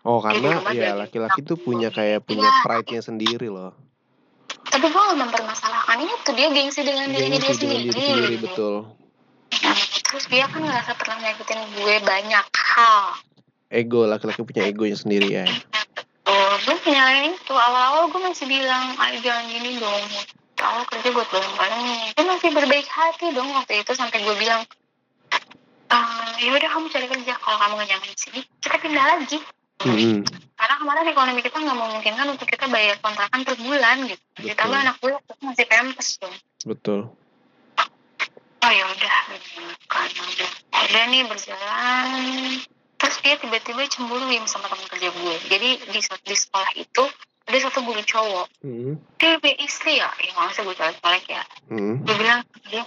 Oh 0.04 0.20
karena 0.20 0.60
rumah 0.60 0.76
ya 0.76 0.92
laki-laki 0.92 1.40
tuh 1.40 1.56
punya 1.56 1.88
kayak 1.88 2.28
punya 2.28 2.44
Iya. 2.44 2.60
pride-nya 2.62 3.00
sendiri 3.00 3.48
loh. 3.48 3.72
tapi 4.64 4.90
gue 4.90 4.96
gak 4.96 5.20
mempermasalahkan. 5.20 6.02
Itu 6.02 6.30
dia 6.34 6.48
gengsi 6.50 6.82
dengan 6.82 7.06
dirinya 7.08 7.38
dia 7.38 7.54
sendiri, 7.54 7.88
diri 7.88 7.92
sendiri. 7.94 8.36
betul. 8.42 8.74
terus 10.04 10.26
dia 10.26 10.46
kan 10.50 10.62
ngerasa 10.62 10.94
pernah 10.98 11.18
nyakitin 11.22 11.62
gue 11.78 11.94
banyak 12.02 12.46
hal. 12.54 13.04
Ego 13.70 14.06
laki-laki 14.06 14.42
punya 14.42 14.66
egonya 14.66 14.96
sendiri 14.98 15.28
ya. 15.30 15.46
oh 16.26 16.54
gue 16.58 16.76
nyalain 16.90 17.32
itu. 17.32 17.54
Awal-awal 17.54 18.10
gue 18.10 18.20
masih 18.24 18.46
bilang 18.46 18.98
ayo 18.98 19.16
jangan 19.22 19.44
gini 19.46 19.78
dong 19.78 20.04
kalau 20.64 20.84
kerja 20.88 21.08
buat 21.12 21.28
bareng-bareng 21.28 21.84
gue 22.16 22.24
masih 22.24 22.50
berbaik 22.56 22.88
hati 22.88 23.36
dong 23.36 23.52
waktu 23.52 23.84
itu 23.84 23.92
sampai 23.92 24.24
gue 24.24 24.34
bilang 24.40 24.64
"Eh, 25.92 26.48
ya 26.48 26.50
udah 26.56 26.70
kamu 26.72 26.86
cari 26.88 27.06
kerja. 27.06 27.32
Kalau 27.36 27.58
kamu 27.60 27.72
gak 27.84 27.88
nyaman 27.92 28.08
di 28.08 28.16
sini 28.16 28.40
kita 28.64 28.76
pindah 28.80 29.04
lagi. 29.04 29.38
Mm-mm. 29.84 30.24
karena 30.54 30.74
kemarin 30.80 31.12
ekonomi 31.12 31.40
kita 31.44 31.60
nggak 31.60 31.76
memungkinkan 31.76 32.26
untuk 32.30 32.48
kita 32.48 32.70
bayar 32.72 32.96
kontrakan 33.04 33.44
per 33.44 33.58
bulan 33.58 34.08
gitu. 34.08 34.22
Ditambah 34.40 34.80
Betul. 34.80 34.84
anak 34.86 34.96
gue 35.02 35.10
waktu 35.12 35.32
itu 35.34 35.44
masih 35.44 35.66
pempes 35.68 36.08
dong. 36.22 36.36
Betul. 36.64 37.00
oh 38.64 38.72
ya 38.72 38.84
udah. 38.88 39.16
Kan 39.90 40.08
udah 40.08 40.50
udah 40.88 41.04
nih 41.10 41.22
berjalan. 41.28 42.08
Terus 42.96 43.16
dia 43.20 43.34
tiba-tiba 43.36 43.84
cemburu 43.92 44.24
Wim 44.24 44.48
sama 44.48 44.72
teman 44.72 44.88
kerja 44.88 45.12
gue 45.12 45.34
jadi 45.52 45.70
di 45.84 46.00
di 46.00 46.36
sekolah 46.38 46.72
itu 46.80 47.04
ada 47.44 47.58
satu 47.60 47.84
guru 47.84 48.00
cowok. 48.02 48.48
Mm-mm. 48.64 48.96
dia 49.20 49.36
punya 49.40 49.56
istri 49.60 50.00
ya 50.00 50.08
ya 50.20 50.32
usah 50.48 50.62
gue 50.64 50.76
colek-colek 50.76 51.24
ya. 51.28 51.44
Mm-mm. 51.68 52.04
gue 52.04 52.16
bilang 52.16 52.40
dia 52.72 52.84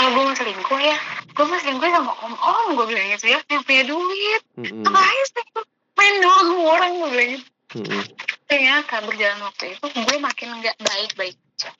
oh 0.00 0.08
gue 0.10 0.22
mau 0.26 0.36
selingkuh 0.36 0.80
ya. 0.80 0.98
Gue 1.32 1.44
mau 1.48 1.58
selingkuh 1.58 1.88
sama 1.88 2.12
om-om 2.24 2.66
gue 2.76 2.86
bilang 2.92 3.06
gitu 3.16 3.32
ya. 3.32 3.40
Yang 3.48 3.62
punya 3.64 3.82
duit. 3.88 4.42
Mm-mm. 4.60 4.82
ngapain 4.84 5.24
sih 5.32 5.46
main 5.94 6.14
doang 6.20 6.44
sama 6.52 6.62
orang 6.76 6.90
gue 7.00 7.10
bilang 7.10 7.30
gitu. 7.38 7.46
Mm-mm. 7.74 8.02
ternyata 8.44 8.94
berjalan 9.02 9.40
waktu 9.50 9.64
itu 9.74 9.86
gue 9.88 10.16
makin 10.20 10.48
nggak 10.60 10.76
baik-baik 10.84 11.36
aja. 11.54 11.70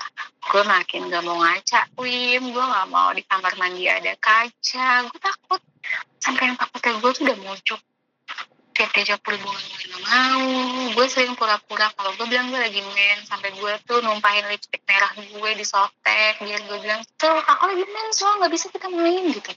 Gue 0.45 0.62
makin 0.62 1.00
nggak 1.11 1.23
mau 1.26 1.37
ngaca 1.43 1.81
Wim. 1.99 2.43
Gue 2.54 2.64
nggak 2.64 2.88
mau 2.88 3.11
di 3.11 3.23
kamar 3.26 3.52
mandi 3.59 3.90
ada 3.90 4.14
kaca. 4.16 5.11
Gue 5.11 5.21
takut. 5.21 5.61
Sampai 6.23 6.49
yang 6.49 6.57
takutnya 6.57 6.97
gue 7.02 7.11
tuh 7.12 7.23
udah 7.28 7.38
mojok 7.43 7.81
tiap 8.75 8.90
diajak 8.90 9.23
perhubungan 9.23 9.62
gue 9.62 9.87
nggak 9.87 10.02
mau. 10.02 10.45
Gue 10.93 11.06
sering 11.06 11.39
pura-pura 11.39 11.89
kalau 11.95 12.10
gue 12.19 12.26
bilang 12.26 12.50
gue 12.50 12.58
lagi 12.58 12.82
main 12.82 13.23
sampai 13.23 13.54
gue 13.54 13.73
tuh 13.87 14.02
numpahin 14.02 14.45
lipstick 14.50 14.82
merah 14.84 15.15
gue 15.15 15.50
di 15.54 15.65
softtek 15.65 16.43
biar 16.43 16.60
gue 16.67 16.78
bilang 16.82 17.00
tuh 17.15 17.30
aku 17.30 17.71
lagi 17.71 17.84
main 17.87 18.10
soal 18.10 18.43
nggak 18.43 18.52
bisa 18.52 18.67
kita 18.75 18.91
main 18.91 19.30
gitu. 19.30 19.54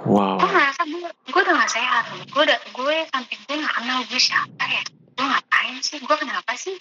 Wow. 0.00 0.40
gue 0.40 0.48
ngerasa 0.48 0.82
gue 0.88 1.10
gue 1.12 1.40
udah 1.44 1.54
gak 1.60 1.72
sehat. 1.74 2.04
Gue 2.30 2.42
udah 2.46 2.58
gue 2.62 2.96
sampai 3.10 3.34
gue 3.36 3.56
gak 3.58 3.74
kenal 3.74 3.98
gue 4.06 4.20
siapa 4.22 4.64
ya. 4.64 4.82
Gue 5.18 5.26
ngapain 5.26 5.76
sih? 5.84 5.98
Gue 6.00 6.16
kenapa 6.16 6.52
sih? 6.56 6.78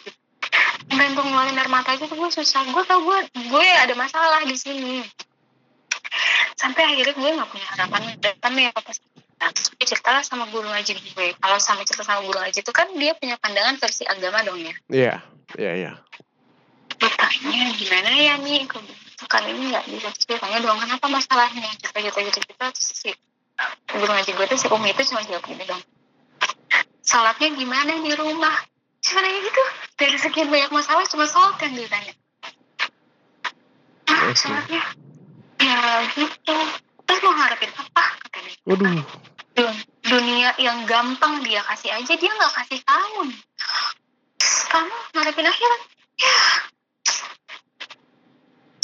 Gantung 0.88 1.28
ngeluarin 1.28 1.60
air 1.60 1.68
mata 1.68 2.00
tuh 2.00 2.08
gue 2.08 2.30
susah. 2.32 2.64
Gue 2.70 2.84
tau 2.88 3.02
gue 3.04 3.20
gue 3.34 3.66
ada 3.66 3.92
masalah 3.98 4.46
di 4.48 4.56
sini. 4.56 5.04
Sampai 6.56 6.86
akhirnya 6.86 7.18
gue 7.18 7.30
gak 7.44 7.50
punya 7.52 7.68
harapan 7.76 8.02
datang 8.24 8.54
nih 8.56 8.72
apa 8.72 8.92
pas 9.40 9.50
terus 9.56 9.72
gue 9.72 9.86
cerita 9.88 10.12
lah 10.12 10.22
sama 10.22 10.46
guru 10.52 10.68
ngaji 10.68 10.92
gue. 11.00 11.28
Kalau 11.40 11.58
sama 11.64 11.88
cerita 11.88 12.04
sama 12.04 12.22
guru 12.28 12.38
ngaji 12.44 12.60
itu 12.60 12.74
kan 12.76 12.92
dia 13.00 13.16
punya 13.16 13.40
pandangan 13.40 13.80
versi 13.80 14.04
agama 14.04 14.44
dong 14.44 14.60
ya. 14.60 14.74
Iya. 14.92 15.16
Iya 15.58 15.72
iya. 15.80 15.92
gue 17.00 17.12
tanya 17.16 17.72
gimana 17.80 18.12
ya 18.12 18.36
nih 18.44 18.68
gue 18.68 18.84
"Tuh, 19.16 19.28
kali 19.32 19.56
ini 19.56 19.72
nggak 19.72 19.88
bisa 19.88 20.12
Terus 20.12 20.26
dia 20.28 20.38
tanya 20.44 20.60
dong 20.60 20.78
kenapa 20.84 21.08
masalahnya? 21.08 21.72
Cerita 21.80 22.00
cerita 22.04 22.20
gitu 22.28 22.38
gitu 22.44 22.54
terus 22.60 22.90
si 22.92 23.10
guru 23.96 24.12
ngaji 24.12 24.32
gue 24.36 24.46
tuh 24.52 24.60
si 24.60 24.68
umi 24.68 24.92
itu 24.92 25.02
cuma 25.08 25.24
jawab 25.24 25.44
gini 25.48 25.64
dong 25.64 25.80
sholatnya 27.10 27.50
gimana 27.58 27.98
di 27.98 28.14
rumah? 28.14 28.54
Cuma 29.02 29.20
nanya 29.26 29.40
gitu. 29.42 29.64
Dari 29.98 30.18
sekian 30.22 30.54
banyak 30.54 30.70
masalah 30.70 31.02
cuma 31.10 31.26
sholat 31.26 31.58
yang 31.66 31.74
ditanya. 31.74 32.14
Ah 34.06 34.30
Oke. 34.30 34.38
sholatnya 34.38 34.84
ya 35.58 35.80
gitu. 36.14 36.58
Terus 37.10 37.20
mau 37.26 37.34
ngarepin 37.34 37.72
apa? 37.74 38.04
Kata 38.22 38.38
dia 38.46 38.54
Waduh. 38.70 39.02
Dun- 39.60 39.84
dunia 40.08 40.56
yang 40.56 40.88
gampang 40.88 41.44
dia 41.44 41.60
kasih 41.68 41.92
aja 41.92 42.14
dia 42.16 42.32
nggak 42.32 42.54
kasih 42.64 42.80
kamu 42.88 43.36
kamu 44.70 44.96
ngarepin 45.18 45.50
akhirat 45.50 45.82
ya? 46.22 46.38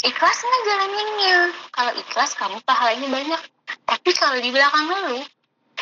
Ikhlas 0.06 0.38
nggak 0.38 0.62
jalaninnya? 0.66 1.38
Kalau 1.72 1.92
ikhlas 1.96 2.30
kamu 2.36 2.58
pahalanya 2.62 3.08
banyak. 3.08 3.42
Tapi 3.86 4.10
kalau 4.14 4.38
di 4.38 4.50
belakang 4.50 4.86
lu 4.86 5.22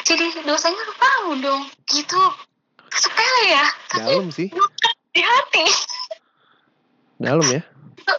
jadi 0.04 0.44
dosanya 0.44 0.83
lu 0.85 0.94
kamu 0.96 1.30
dong. 1.42 1.62
Gitu. 1.88 2.22
Sepele 2.94 3.44
ya. 3.50 3.66
Tapi 3.90 4.12
Dalam 4.14 4.28
sih. 4.30 4.48
di 5.12 5.22
hati. 5.24 5.66
Dalam 7.18 7.46
ya. 7.48 7.62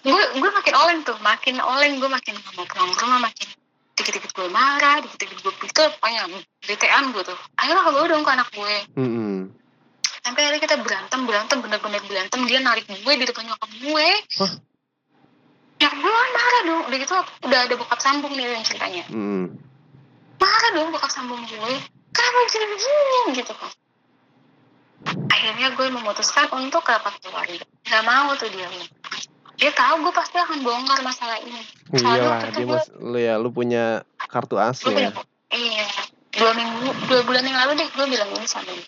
gue 0.01 0.23
gue 0.41 0.49
makin 0.51 0.75
oleng 0.75 0.99
tuh. 1.05 1.17
Makin 1.21 1.55
oleng 1.61 2.01
gue 2.01 2.09
makin 2.09 2.33
nggak 2.33 2.53
mau 2.57 2.65
pulang 2.65 2.91
ke 2.91 3.01
rumah 3.05 3.21
makin 3.29 3.47
dikit-dikit 3.95 4.31
gue 4.35 4.47
marah 4.51 4.99
dikit-dikit 4.99 5.39
gue 5.39 5.53
itu 5.55 5.83
pokoknya 5.99 6.27
BTN 6.67 7.15
gue 7.15 7.23
tuh 7.23 7.37
akhirnya 7.55 7.87
gue 7.87 8.05
dong 8.11 8.23
ke 8.27 8.31
anak 8.31 8.47
gue. 8.51 8.75
Mm-mm. 8.99 9.35
sampai 10.25 10.41
akhirnya 10.41 10.61
kita 10.65 10.75
berantem 10.81 11.21
berantem 11.29 11.57
bener-bener 11.61 12.01
berantem. 12.09 12.39
Dia 12.49 12.59
narik 12.59 12.89
gue 12.89 13.13
di 13.13 13.25
depan 13.29 13.45
nyokap 13.45 13.71
gue. 13.77 14.07
Hah? 14.41 14.51
nyokap 15.79 15.97
gue 16.01 16.11
kan 16.11 16.29
marah 16.33 16.61
dong. 16.65 16.81
Udah 16.89 16.97
gitu 16.97 17.13
udah 17.45 17.59
ada 17.69 17.75
bokap 17.77 17.99
sambung 18.01 18.33
nih 18.35 18.57
yang 18.57 18.65
ceritanya. 18.65 19.03
Mm-mm. 19.13 19.53
marah 20.41 20.69
dong 20.75 20.89
bokap 20.91 21.11
sambung 21.13 21.39
gue. 21.45 21.73
Kenapa 22.11 22.37
jadi 22.51 22.65
begini 22.67 23.19
gitu 23.37 23.53
kan? 23.53 23.71
Akhirnya 25.29 25.67
gue 25.77 25.87
memutuskan 25.93 26.49
untuk 26.57 26.81
rapat 26.83 27.15
keluarga. 27.21 27.63
Nggak 27.85 28.03
mau 28.03 28.33
tuh 28.33 28.49
dia 28.49 28.65
dia 29.55 29.71
tahu 29.71 30.03
gue 30.03 30.13
pasti 30.13 30.35
akan 30.35 30.59
bongkar 30.61 30.99
masalah 31.01 31.39
ini. 31.39 31.59
Waktu 31.95 32.51
itu 32.51 32.59
dia 32.59 32.67
mas, 32.67 32.85
lu 32.99 33.17
ya, 33.19 33.35
lu 33.39 33.49
punya 33.55 34.03
kartu 34.27 34.59
as 34.59 34.83
ya. 34.83 34.91
punya 34.91 35.09
iya 35.53 35.87
dua 36.35 36.51
minggu 36.51 36.91
dua 37.07 37.21
bulan 37.23 37.43
yang 37.47 37.55
lalu 37.55 37.79
deh 37.79 37.87
gue 37.87 38.05
bilang 38.11 38.29
ini 38.35 38.47
sama 38.47 38.67
dia. 38.75 38.83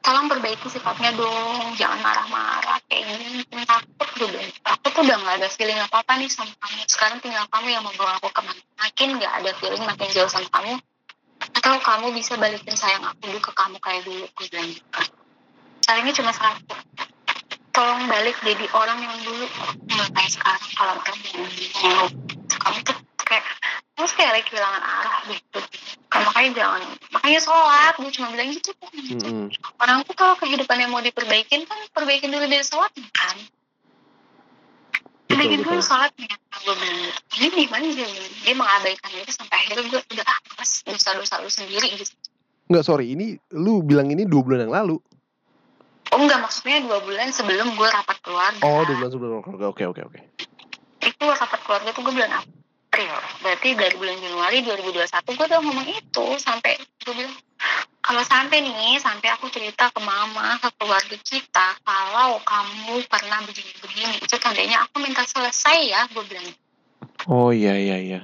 Tolong 0.00 0.32
perbaiki 0.32 0.68
sifatnya 0.70 1.12
dong 1.12 1.76
jangan 1.76 2.00
marah-marah 2.00 2.80
kayak 2.88 3.04
gini 3.18 3.64
takut 3.66 4.08
gue 4.16 4.28
bilang. 4.30 4.50
Aku 4.64 4.86
tuh 4.94 5.02
udah 5.02 5.16
gak 5.18 5.36
ada 5.42 5.48
feeling 5.50 5.78
apa 5.82 6.06
apa 6.06 6.12
nih 6.16 6.30
sama 6.30 6.54
kamu. 6.56 6.82
Sekarang 6.86 7.18
tinggal 7.18 7.44
kamu 7.50 7.68
yang 7.74 7.82
membawa 7.84 8.16
aku 8.22 8.30
ke 8.30 8.40
mana. 8.46 8.62
Makin 8.80 9.18
gak 9.18 9.32
ada 9.42 9.50
feeling 9.58 9.82
makin 9.82 10.08
jauh 10.14 10.30
sama 10.30 10.48
kamu 10.48 10.78
atau 11.40 11.76
kamu 11.80 12.06
bisa 12.12 12.36
balikin 12.36 12.76
sayang 12.76 13.00
aku 13.00 13.32
dulu 13.32 13.40
ke 13.40 13.52
kamu 13.56 13.76
kayak 13.80 14.02
dulu 14.06 14.24
gue 14.24 14.46
bilang 14.52 14.68
gitu 14.70 14.88
kan. 14.94 15.08
Caranya 15.82 16.12
cuma 16.14 16.30
satu 16.30 16.76
tolong 17.70 18.02
balik 18.10 18.36
jadi 18.42 18.66
orang 18.74 18.98
yang 18.98 19.16
dulu 19.22 19.46
nggak 19.86 20.08
kayak 20.14 20.30
sekarang. 20.30 20.64
Kalau 20.74 20.94
orang 20.98 21.18
yang 21.22 21.44
kamu 22.50 22.78
tuh 22.84 22.96
kayak 23.24 23.44
kamu 23.96 24.06
kayak 24.16 24.32
lagi 24.34 24.46
kehilangan 24.50 24.82
arah 24.82 25.16
gitu. 25.30 25.60
Kan 26.10 26.20
makanya 26.26 26.50
jangan 26.58 26.82
makanya 27.14 27.40
sholat. 27.40 27.94
Gue 27.98 28.12
cuma 28.14 28.28
bilang 28.34 28.48
gitu. 28.50 28.70
Kan 28.74 28.92
Mm-mm. 28.96 29.46
orang 29.78 29.98
tuh 30.04 30.14
kalau 30.18 30.34
kehidupannya 30.40 30.86
mau 30.90 31.02
diperbaikin 31.04 31.64
kan 31.66 31.78
perbaikin 31.94 32.34
dulu 32.34 32.44
dari 32.46 32.64
sholatnya 32.66 33.08
kan? 33.14 33.36
Betul, 35.30 35.30
perbaikin 35.30 35.60
dulu 35.62 35.78
betul. 35.78 35.86
sholatnya 35.86 36.34
gue 36.60 36.74
bilang 36.74 36.98
gitu. 37.06 37.20
Ini 37.38 37.46
gimana 37.54 37.84
dia? 37.94 38.08
Dia 38.44 38.54
mengabaikan 38.58 39.10
itu 39.14 39.32
sampai 39.32 39.56
akhirnya 39.62 39.84
gue 39.88 40.00
udah 40.18 40.26
ah 40.26 40.38
mas 40.58 40.82
dosa-dosa 40.82 41.40
lu 41.40 41.50
sendiri 41.50 41.86
gitu. 41.94 42.12
Enggak, 42.70 42.86
sorry, 42.86 43.14
ini 43.14 43.34
lu 43.54 43.82
bilang 43.82 44.10
ini 44.14 44.22
dua 44.26 44.42
bulan 44.46 44.66
yang 44.66 44.74
lalu. 44.74 45.02
Oh 46.10 46.18
enggak 46.18 46.40
maksudnya 46.42 46.82
dua 46.84 46.98
bulan 47.02 47.30
sebelum 47.30 47.74
gue 47.74 47.88
rapat 47.88 48.16
keluarga 48.22 48.62
Oh, 48.62 48.82
dua 48.84 48.96
bulan 48.98 49.10
sebelum 49.10 49.30
keluarga. 49.42 49.66
Oke, 49.70 49.84
oke, 49.86 50.02
oke. 50.06 50.20
itu 51.00 51.24
rapat 51.24 51.60
keluarga 51.64 51.88
tuh 51.96 52.02
gue 52.04 52.12
bulan 52.12 52.32
April 52.36 53.14
berarti 53.40 53.68
dari 53.72 53.94
bulan 53.96 54.16
Januari 54.20 54.58
2021 54.60 55.38
gue 55.38 55.46
udah 55.48 55.60
ngomong 55.64 55.88
itu 55.88 56.26
sampai 56.36 56.76
gue 56.76 57.14
bilang 57.16 57.32
kalau 58.00 58.20
sampai 58.26 58.60
nih 58.60 58.98
sampai 58.98 59.28
aku 59.32 59.46
cerita 59.48 59.88
ke 59.94 60.00
mama 60.02 60.58
ke 60.60 60.68
keluarga 60.76 61.16
kita 61.22 61.68
kalau 61.86 62.36
kamu 62.42 63.00
pernah 63.08 63.40
begini-begini 63.46 64.20
itu 64.20 64.36
tandanya 64.36 64.84
aku 64.84 65.00
minta 65.00 65.24
selesai 65.24 65.78
ya 65.88 66.04
gue 66.12 66.24
bilang 66.28 66.50
Oh 67.28 67.52
iya 67.52 67.76
iya 67.76 67.96
iya. 68.00 68.20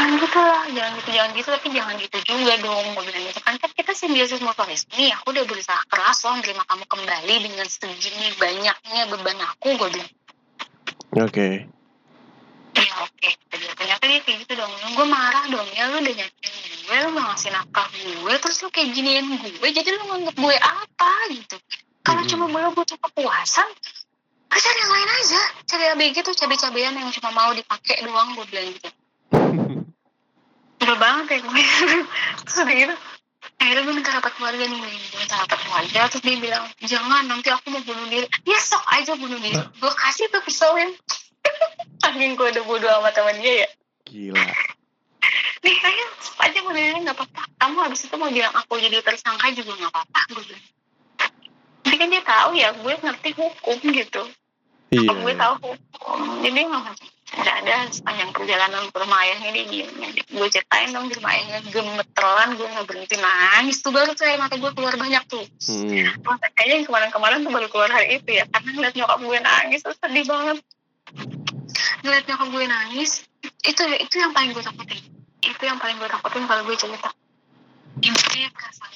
Jangan 0.00 0.16
gitu 0.16 0.40
lah 0.40 0.64
jangan 0.72 0.92
gitu 0.96 1.10
jangan 1.12 1.30
gitu 1.36 1.48
tapi 1.52 1.68
jangan 1.76 1.94
gitu 2.00 2.16
juga 2.24 2.54
dong 2.64 2.86
gue 2.96 3.04
bilang 3.04 3.24
gitu 3.28 3.40
kan 3.44 3.54
kan 3.60 3.70
kita 3.76 3.92
simbiosis 3.92 4.40
mutualis 4.40 4.88
nih 4.96 5.12
aku 5.12 5.36
udah 5.36 5.44
berusaha 5.44 5.82
keras 5.92 6.24
loh 6.24 6.40
nerima 6.40 6.64
kamu 6.64 6.84
kembali 6.88 7.34
dengan 7.44 7.66
segini 7.68 8.32
banyaknya 8.40 9.02
beban 9.12 9.36
aku 9.44 9.76
gue 9.76 9.88
bilang 9.92 10.10
Oke. 11.10 11.66
Iya 12.70 12.94
oke, 13.02 13.30
Dia 13.50 13.74
ternyata 13.74 14.06
dia 14.06 14.22
kayak 14.22 14.46
gitu 14.46 14.54
dong. 14.54 14.70
Gue 14.94 15.02
marah 15.10 15.42
dong 15.50 15.66
ya, 15.74 15.90
lu 15.90 15.98
udah 15.98 16.14
nyakitin 16.22 16.54
gue, 16.86 16.96
lu 17.02 17.08
gak 17.18 17.26
ngasih 17.34 17.50
nafkah 17.50 17.88
gue, 17.90 18.34
terus 18.38 18.62
lu 18.62 18.70
kayak 18.70 18.94
giniin 18.94 19.26
gue, 19.42 19.68
jadi 19.74 19.90
lu 19.98 20.06
nganggep 20.06 20.38
gue 20.38 20.54
apa 20.54 21.12
gitu. 21.34 21.58
Kalau 22.06 22.22
Mhm. 22.22 22.30
cuma 22.30 22.46
lu 22.46 22.70
butuh 22.78 22.94
kepuasan, 22.94 23.68
cari 24.54 24.78
yang 24.86 24.92
lain 24.94 25.10
aja. 25.18 25.42
Cari 25.66 25.84
ABG 25.98 26.22
tuh 26.22 26.34
cabai-cabean 26.38 26.94
yang 26.94 27.10
cuma 27.10 27.34
mau 27.34 27.50
dipakai 27.50 28.06
doang, 28.06 28.38
gue 28.38 28.46
bilang 28.46 28.70
gitu. 28.70 28.88
Udah 30.90 30.98
banget 30.98 31.26
ya 31.30 31.38
gue. 31.46 31.54
terus 32.42 32.56
udah 32.66 32.74
gitu, 32.74 32.94
akhirnya 33.62 33.82
gue 33.86 33.94
minta 33.94 34.10
rapat 34.10 34.32
keluarga 34.34 34.64
nih, 34.66 34.74
gue 34.74 34.90
minta 35.22 35.38
rapat 35.38 35.58
keluarga, 35.62 36.00
terus 36.10 36.22
dia 36.26 36.34
bilang, 36.42 36.66
jangan 36.82 37.30
nanti 37.30 37.46
aku 37.46 37.70
mau 37.70 37.78
bunuh 37.86 38.10
diri. 38.10 38.26
Ya 38.42 38.58
sok 38.58 38.82
aja 38.90 39.14
bunuh 39.14 39.38
diri. 39.38 39.54
Gue 39.54 39.92
kasih 39.94 40.26
tuh 40.34 40.42
pisauin. 40.42 40.90
Saking 42.02 42.34
gue 42.34 42.58
udah 42.58 42.64
bodo 42.66 42.90
sama 42.90 43.14
teman 43.14 43.38
dia 43.38 43.62
ya. 43.62 43.68
Gila. 44.10 44.42
nih 45.62 45.76
ayo 45.76 46.04
aja 46.40 46.58
mau 46.64 46.72
diri 46.72 46.98
nggak 47.04 47.14
apa-apa 47.14 47.42
kamu 47.60 47.78
habis 47.84 48.08
itu 48.08 48.16
mau 48.16 48.32
bilang 48.32 48.50
aku 48.56 48.80
jadi 48.80 49.04
tersangka 49.04 49.52
juga 49.52 49.76
nggak 49.76 49.92
apa-apa 49.92 50.20
gue 50.32 50.42
bilang 50.48 50.66
tapi 51.84 51.94
kan 52.00 52.08
dia 52.08 52.22
tahu 52.24 52.50
ya 52.56 52.72
gue 52.74 52.94
ngerti 52.96 53.30
hukum 53.36 53.78
gitu 53.92 54.24
Iya. 54.90 55.12
gue 55.14 55.34
tahu 55.38 55.54
hukum 55.62 56.18
jadi 56.42 56.64
nggak 56.66 56.96
ada 57.30 57.86
sepanjang 57.94 58.34
perjalanan 58.34 58.90
ke 58.90 58.96
rumah 58.98 59.22
ayahnya 59.22 59.50
dia 59.54 59.64
diem 59.70 59.90
gue 60.10 60.48
ceritain 60.50 60.90
dong 60.90 61.06
di 61.06 61.14
rumah 61.14 61.30
ayahnya 61.38 61.62
gemeteran 61.70 62.48
gue 62.58 62.66
nggak 62.66 62.86
berhenti 62.90 63.16
nangis 63.22 63.78
tuh. 63.78 63.94
Baru 63.94 64.10
tuh 64.18 64.26
air 64.26 64.42
mata 64.42 64.58
gue 64.58 64.70
keluar 64.74 64.94
banyak 64.98 65.22
tuh. 65.30 65.44
Hmm. 65.70 66.10
Masa 66.26 66.46
kayaknya 66.58 66.74
yang 66.82 66.86
kemarin-kemarin 66.90 67.38
tuh 67.46 67.52
baru 67.54 67.68
keluar 67.70 67.90
hari 67.94 68.18
itu 68.18 68.30
ya 68.34 68.44
karena 68.50 68.70
ngeliat 68.74 68.94
nyokap 68.98 69.18
gue 69.22 69.38
nangis 69.38 69.80
tuh 69.86 69.94
sedih 69.94 70.24
banget. 70.26 70.56
Ngeliat 72.02 72.24
nyokap 72.26 72.48
gue 72.50 72.64
nangis 72.66 73.10
itu 73.62 73.82
itu 74.02 74.14
yang 74.18 74.32
paling 74.34 74.50
gue 74.50 74.64
takutin. 74.66 75.00
Itu 75.46 75.62
yang 75.62 75.78
paling 75.78 75.96
gue 76.02 76.08
takutin 76.10 76.44
kalau 76.50 76.62
gue 76.66 76.76
cerita. 76.76 77.10
Gimana 78.02 78.34
ya 78.34 78.50
perasaan 78.50 78.90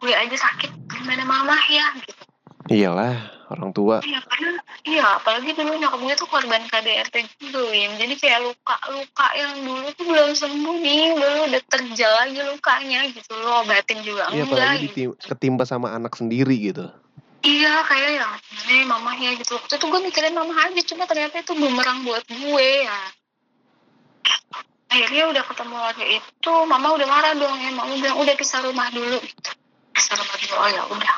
gue 0.00 0.12
aja 0.16 0.36
sakit 0.48 0.70
gimana 0.88 1.28
mama 1.28 1.60
ya? 1.68 1.92
Gitu 2.00 2.29
Iyalah, 2.70 3.18
orang 3.50 3.74
tua. 3.74 3.98
iya 4.06 4.22
karena 4.22 4.62
iya 4.86 5.04
apalagi 5.18 5.50
dulu 5.58 5.74
nyokap 5.74 5.98
gue 5.98 6.14
tuh 6.14 6.28
korban 6.30 6.62
KDRT 6.70 7.14
gitu 7.42 7.60
Wim. 7.66 7.98
jadi 7.98 8.14
kayak 8.14 8.40
luka 8.46 8.76
luka 8.94 9.26
yang 9.34 9.66
dulu 9.66 9.86
tuh 9.98 10.04
belum 10.06 10.30
sembuh 10.38 10.76
nih 10.78 11.18
baru 11.18 11.38
udah 11.50 11.62
terjal 11.66 12.12
lagi 12.14 12.40
lukanya 12.46 13.10
gitu 13.10 13.34
lo 13.42 13.66
obatin 13.66 13.98
juga 14.06 14.30
Iya, 14.30 14.46
enggak 14.46 14.54
apalagi 14.54 14.86
gitu. 14.94 15.18
ketimpa 15.18 15.66
sama 15.66 15.90
anak 15.90 16.14
sendiri 16.14 16.54
gitu. 16.62 16.86
Iya 17.42 17.82
kayak 17.88 18.10
ya 18.20 18.28
ya 18.68 18.84
mamahnya 18.84 19.32
gitu 19.40 19.56
Waktu 19.56 19.80
itu 19.80 19.86
gue 19.88 20.00
mikirin 20.04 20.36
mama 20.36 20.52
aja 20.60 20.80
Cuma 20.84 21.08
ternyata 21.08 21.40
itu 21.40 21.56
bumerang 21.56 22.04
buat 22.04 22.20
gue 22.28 22.68
ya 22.84 23.00
Akhirnya 24.92 25.24
udah 25.32 25.42
ketemu 25.48 25.76
lagi 25.80 26.04
itu 26.20 26.52
Mama 26.68 26.92
udah 27.00 27.08
marah 27.08 27.32
dong 27.32 27.56
ya 27.56 27.72
Mama 27.72 27.96
bilang 27.96 28.20
udah 28.20 28.36
pisah 28.36 28.60
rumah 28.60 28.92
dulu 28.92 29.16
gitu. 29.24 29.50
Pisah 29.96 30.20
rumah 30.20 30.36
dulu 30.36 30.54
Oh 30.60 30.68
ya 30.68 30.82
udah 30.92 31.14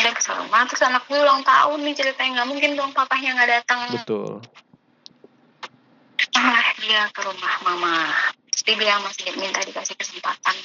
Ada 0.00 0.16
rumah 0.40 0.64
Terus 0.64 0.82
anak 0.88 1.04
gue 1.12 1.18
ulang 1.20 1.44
tahun 1.44 1.78
nih 1.84 1.92
ceritanya. 1.92 2.40
Nggak 2.40 2.48
mungkin 2.48 2.70
dong 2.72 2.90
papahnya 2.96 3.36
nggak 3.36 3.50
datang. 3.60 3.78
Betul. 3.92 4.40
Malah 6.40 6.72
dia 6.80 7.04
ke 7.12 7.20
rumah 7.20 7.54
mama 7.60 7.96
Terus 8.48 8.62
dia 8.64 8.76
bilang 8.80 9.04
masih 9.04 9.28
minta 9.36 9.60
dikasih 9.60 9.92
kesempatan. 10.00 10.56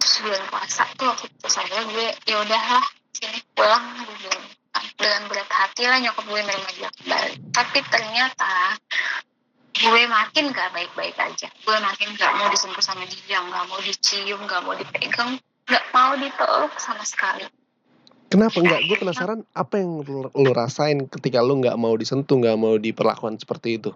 Terus 0.00 0.14
bulan 0.22 0.44
puasa 0.54 0.86
tuh 0.94 1.10
waktu 1.10 1.26
itu 1.26 1.48
saya 1.50 1.82
gue 1.82 2.06
ya 2.30 2.36
udahlah 2.46 2.84
sini 3.10 3.42
pulang. 3.58 3.84
Gue 4.06 4.16
bilang 4.22 4.44
dengan 4.94 5.22
berat 5.26 5.50
hati 5.50 5.82
lah 5.90 5.98
nyokap 5.98 6.24
gue 6.30 6.40
menerima 6.46 6.70
dia 6.78 6.90
kembali. 6.94 7.34
Tapi 7.50 7.78
ternyata 7.90 8.78
gue 9.80 10.02
makin 10.06 10.44
gak 10.54 10.70
baik-baik 10.70 11.16
aja. 11.18 11.50
Gue 11.66 11.76
makin 11.82 12.14
gak 12.14 12.32
mau 12.38 12.46
disentuh 12.54 12.84
sama 12.84 13.02
dia 13.10 13.42
gak 13.42 13.66
mau 13.66 13.82
dicium 13.82 14.46
gak 14.46 14.62
mau 14.62 14.78
dipegang 14.78 15.40
gak 15.70 15.84
mau 15.90 16.12
dipeluk 16.14 16.74
sama 16.76 17.06
sekali. 17.06 17.46
Kenapa? 18.30 18.62
Enggak? 18.62 18.80
Gue 18.86 18.96
penasaran 18.96 19.42
apa 19.50 19.82
yang 19.82 20.06
lu 20.06 20.50
rasain 20.50 21.10
ketika 21.10 21.42
lu 21.42 21.58
nggak 21.58 21.74
mau 21.74 21.98
disentuh, 21.98 22.38
nggak 22.38 22.58
mau 22.58 22.78
diperlakukan 22.78 23.42
seperti 23.42 23.78
itu. 23.78 23.90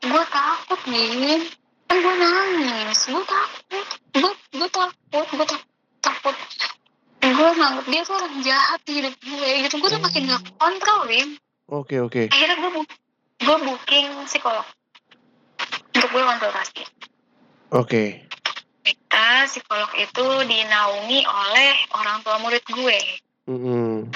gue 0.00 0.24
takut 0.32 0.80
nih 0.88 1.44
kan 1.84 1.96
gue 2.00 2.14
nangis. 2.16 2.98
Gue 3.04 3.20
takut. 3.20 3.86
Gue 4.16 4.32
gue 4.32 4.68
takut. 4.70 5.26
Gue 5.28 5.44
tak- 5.44 5.68
takut. 6.00 6.36
Gue 7.20 7.50
nganggep 7.52 7.84
dia 7.84 8.00
tuh 8.00 8.16
orang 8.16 8.34
jahat 8.40 8.80
di 8.80 8.92
hidup 8.96 9.14
gue 9.18 9.50
gitu. 9.60 9.74
Gue 9.76 9.90
tuh 9.90 10.00
makin 10.00 10.22
gak 10.24 10.42
kontrol 10.56 11.04
Wim 11.04 11.28
Oke 11.68 12.00
oke. 12.00 12.26
akhirnya 12.26 12.56
gue 12.56 12.70
bu- 12.74 12.92
gue 13.38 13.56
booking 13.60 14.08
psikolog. 14.24 14.64
Untuk 15.92 16.08
gue 16.08 16.22
konsultasi 16.24 16.82
Oke. 17.70 18.24
Kita 18.80 19.26
psikolog 19.48 19.90
itu 19.96 20.26
dinaungi 20.48 21.20
oleh 21.24 21.72
orang 21.96 22.24
tua 22.24 22.36
murid 22.40 22.64
gue. 22.64 22.98
Mm-mm. 23.50 24.06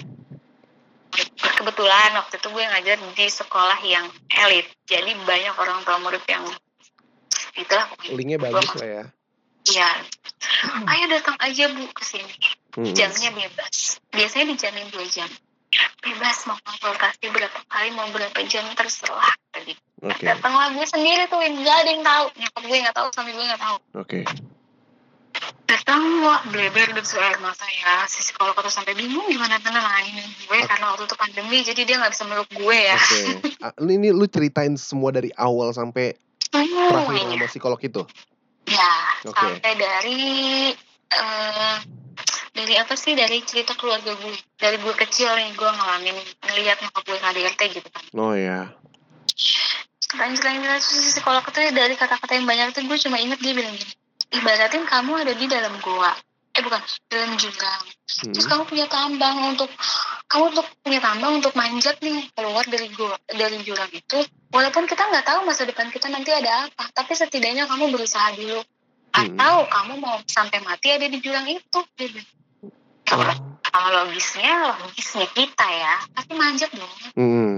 kebetulan 1.34 2.10
waktu 2.18 2.42
itu 2.42 2.48
gue 2.50 2.64
ngajar 2.66 2.98
di 2.98 3.26
sekolah 3.30 3.78
yang 3.86 4.06
elit 4.34 4.66
jadi 4.84 5.14
banyak 5.22 5.54
orang 5.54 5.86
tua 5.86 6.02
murid 6.02 6.22
yang 6.26 6.42
itulah 7.54 7.86
Linknya 8.10 8.38
bagus 8.42 8.66
lah 8.78 8.86
ya. 8.86 9.04
iya. 9.70 9.90
Ayo 10.90 11.04
datang 11.08 11.38
aja 11.40 11.70
bu 11.70 11.86
ke 11.94 12.02
sini. 12.04 12.34
Mm-mm. 12.74 12.94
jamnya 12.94 13.30
bebas. 13.30 14.02
Biasanya 14.10 14.54
dijamin 14.54 14.90
dua 14.90 15.06
jam. 15.06 15.30
Bebas 16.02 16.46
mau 16.46 16.58
konsultasi 16.62 17.30
berapa 17.30 17.58
kali 17.66 17.88
mau 17.94 18.06
berapa 18.10 18.38
jam 18.46 18.66
terserah. 18.74 19.34
Tadi 19.54 19.74
Oke. 20.04 20.20
Datanglah 20.20 20.68
gue 20.76 20.84
sendiri 20.84 21.24
tuh 21.32 21.40
nggak 21.40 21.76
ada 21.80 21.90
yang 21.90 22.04
tahu. 22.04 22.26
Nyokap 22.36 22.62
gue 22.68 22.78
nggak 22.84 22.96
tahu 22.96 23.06
suami 23.14 23.30
gue 23.32 23.44
nggak 23.46 23.62
tahu. 23.62 23.76
Oke. 23.96 24.20
Datang 25.74 26.22
wah 26.22 26.38
bleber 26.46 26.94
dan 26.94 27.02
air 27.02 27.38
mata 27.42 27.66
ya. 27.66 28.06
Si 28.06 28.22
psikolog 28.22 28.54
itu 28.54 28.70
sampai 28.70 28.94
bingung 28.94 29.26
gimana? 29.26 29.58
Tenangin 29.58 30.22
gue 30.22 30.58
karena 30.62 30.94
waktu 30.94 31.10
itu 31.10 31.16
pandemi 31.18 31.58
jadi 31.66 31.82
dia 31.82 31.96
nggak 31.98 32.12
bisa 32.14 32.24
meluk 32.30 32.48
gue 32.54 32.76
ya. 32.78 32.94
Oke. 32.94 33.22
Ah, 33.64 33.72
Ini, 33.80 33.96
ini 33.96 34.08
lu 34.12 34.28
ceritain 34.28 34.76
semua 34.76 35.08
dari 35.08 35.32
awal 35.40 35.72
sampai 35.72 36.12
terakhir 36.52 37.24
sama 37.26 37.46
psikolog 37.50 37.80
itu. 37.80 38.02
ya 38.68 38.92
Oke. 39.24 39.34
sampai 39.34 39.72
dari 39.74 40.22
eh 41.10 41.76
dari 42.54 42.74
apa 42.78 42.94
sih? 42.94 43.18
Dari 43.18 43.42
cerita 43.42 43.74
keluarga 43.74 44.14
gue. 44.14 44.36
Dari 44.60 44.76
gue 44.78 44.94
kecil 44.94 45.32
nih 45.34 45.50
gue 45.56 45.64
ngalamin 45.66 46.16
ngeliat 46.44 46.78
nyokap 46.78 47.02
gue 47.02 47.18
KDRT 47.18 47.60
gitu 47.82 47.88
kan. 47.90 48.04
Oh 48.14 48.36
ya. 48.36 48.70
selain 50.14 50.38
selain 50.38 50.62
si 50.78 51.10
psikolog 51.10 51.42
itu 51.42 51.58
dari 51.74 51.98
kata-kata 51.98 52.38
yang 52.38 52.46
banyak 52.46 52.70
itu 52.70 52.86
gue 52.86 52.98
cuma 53.02 53.18
inget 53.18 53.34
dia 53.42 53.50
bilang 53.50 53.74
gini 53.74 54.03
ibaratin 54.34 54.84
kamu 54.84 55.12
ada 55.16 55.32
di 55.32 55.46
dalam 55.46 55.74
goa 55.78 56.12
eh 56.50 56.62
bukan 56.62 56.78
dalam 57.08 57.34
jurang 57.34 57.82
Hmm. 58.04 58.30
terus 58.30 58.46
kamu 58.46 58.62
punya 58.64 58.86
tambang 58.86 59.42
untuk 59.48 59.66
kamu 60.28 60.54
untuk 60.54 60.66
punya 60.78 61.00
tambang 61.00 61.40
untuk 61.40 61.50
manjat 61.52 61.98
nih 61.98 62.30
keluar 62.30 62.62
dari 62.62 62.86
gua 62.92 63.16
dari 63.26 63.58
jurang 63.60 63.90
itu 63.90 64.22
walaupun 64.50 64.84
kita 64.84 65.02
nggak 65.02 65.24
tahu 65.24 65.42
masa 65.42 65.64
depan 65.64 65.88
kita 65.88 66.06
nanti 66.06 66.30
ada 66.30 66.68
apa 66.68 66.84
tapi 66.92 67.10
setidaknya 67.12 67.64
kamu 67.64 67.90
berusaha 67.90 68.34
dulu 68.34 68.60
Hmm. 69.14 69.34
atau 69.34 69.66
kamu 69.66 69.92
mau 69.96 70.18
sampai 70.24 70.58
mati 70.60 70.90
ada 70.90 71.06
di 71.06 71.18
jurang 71.18 71.46
itu 71.46 71.78
bilang. 71.94 72.26
Oh. 73.10 73.22
kalau 73.64 73.88
logisnya 74.00 74.74
logisnya 74.78 75.26
kita 75.28 75.66
ya 75.66 75.94
pasti 76.12 76.32
manjat 76.34 76.70
dong 76.70 76.94
Hmm. 77.14 77.54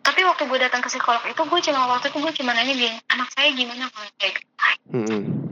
tapi 0.00 0.22
waktu 0.22 0.42
gue 0.44 0.58
datang 0.58 0.78
ke 0.78 0.88
psikolog 0.88 1.22
itu 1.22 1.38
gue 1.38 1.60
cuma 1.64 1.86
waktu 1.88 2.06
itu 2.08 2.18
gue 2.18 2.32
cuma 2.34 2.50
nanya 2.50 2.70
gini 2.70 2.98
anak 3.08 3.28
saya 3.30 3.50
gimana 3.50 3.86
kalau 3.88 4.10
kayak 4.16 4.42
Hmm. 4.86 5.45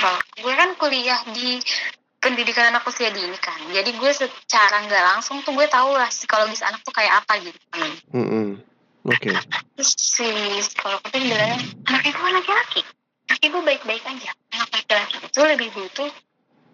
Psikolog 0.00 0.24
gue 0.40 0.54
kan 0.56 0.70
kuliah 0.80 1.20
di 1.36 1.60
pendidikan 2.20 2.72
anak 2.72 2.88
usia 2.88 3.12
dini 3.12 3.36
kan. 3.36 3.60
Jadi 3.68 3.92
gue 4.00 4.12
secara 4.16 4.80
nggak 4.88 5.04
langsung 5.12 5.44
tuh 5.44 5.52
gue 5.52 5.68
tahu 5.68 5.92
lah 5.92 6.08
psikologis 6.08 6.64
anak 6.64 6.80
tuh 6.80 6.92
kayak 6.96 7.20
apa 7.20 7.36
gitu. 7.44 7.60
Kan 7.68 7.92
Hmm. 8.08 8.64
Oke. 9.04 9.32
terus 9.76 9.92
si 9.96 10.24
psikolog 10.64 11.00
itu 11.04 11.20
bilangnya 11.20 11.56
anak 11.88 12.04
ibu 12.04 12.20
anak 12.20 12.44
laki-laki 12.48 12.80
anak 13.28 13.40
ibu 13.44 13.58
baik-baik 13.60 14.04
aja. 14.08 14.30
Anak 14.56 14.68
laki-laki 14.72 15.16
itu 15.20 15.40
lebih 15.44 15.68
butuh 15.76 16.10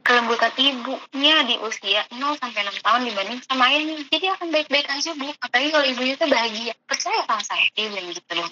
kelembutan 0.07 0.55
ibunya 0.55 1.37
di 1.51 1.59
usia 1.67 2.07
0 2.15 2.39
sampai 2.39 2.63
6 2.63 2.79
tahun 2.79 3.11
dibanding 3.11 3.43
sama 3.43 3.75
ayahnya 3.75 4.07
jadi 4.07 4.39
akan 4.39 4.55
baik-baik 4.55 4.87
aja 4.87 5.11
bu. 5.19 5.35
Apalagi 5.43 5.69
kalau 5.75 5.87
ibunya 5.91 6.15
tuh 6.15 6.31
bahagia. 6.31 6.75
Percaya 6.87 7.27
sama 7.27 7.43
saya 7.43 7.67
dia 7.75 7.91
bilang 7.91 8.07
gitu 8.15 8.33
loh. 8.39 8.51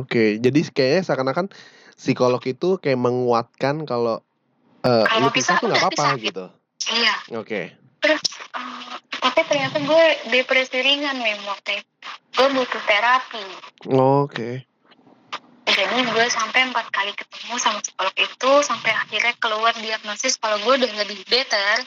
Oke. 0.00 0.40
Jadi 0.40 0.60
kayaknya 0.72 1.04
seakan-akan 1.04 1.52
psikolog 2.00 2.40
itu 2.42 2.80
kayak 2.80 2.96
menguatkan 2.96 3.84
kalau 3.84 4.24
Eh, 4.80 5.04
Kalau 5.04 5.28
lu 5.28 5.28
pisah 5.28 5.60
pisah 5.60 5.60
tuh 5.60 5.66
nggak 5.68 5.82
apa-apa 5.84 6.06
gitu. 6.16 6.44
iya 6.96 7.12
Oke. 7.36 7.76
terus 8.00 8.16
eh, 8.56 8.96
tapi 9.20 9.40
ternyata 9.44 9.76
gue 9.76 10.04
depresi 10.32 10.80
ringan 10.80 11.20
waktu 11.44 11.84
itu 11.84 11.92
gue 12.32 12.48
butuh 12.56 12.82
terapi 12.88 13.44
Oke. 13.92 14.64
jadi 15.68 15.96
gue 16.00 16.26
sampai 16.32 16.72
empat 16.72 16.88
kali 16.88 17.12
ketemu 17.12 17.60
sama 17.60 17.84
psikolog 17.84 18.16
itu 18.16 18.52
sampai 18.64 18.92
akhirnya 18.96 19.36
keluar 19.36 19.76
diagnosis 19.76 20.40
kalau 20.40 20.56
gue 20.64 20.80
udah 20.80 20.92
lebih 21.04 21.20
better 21.28 21.84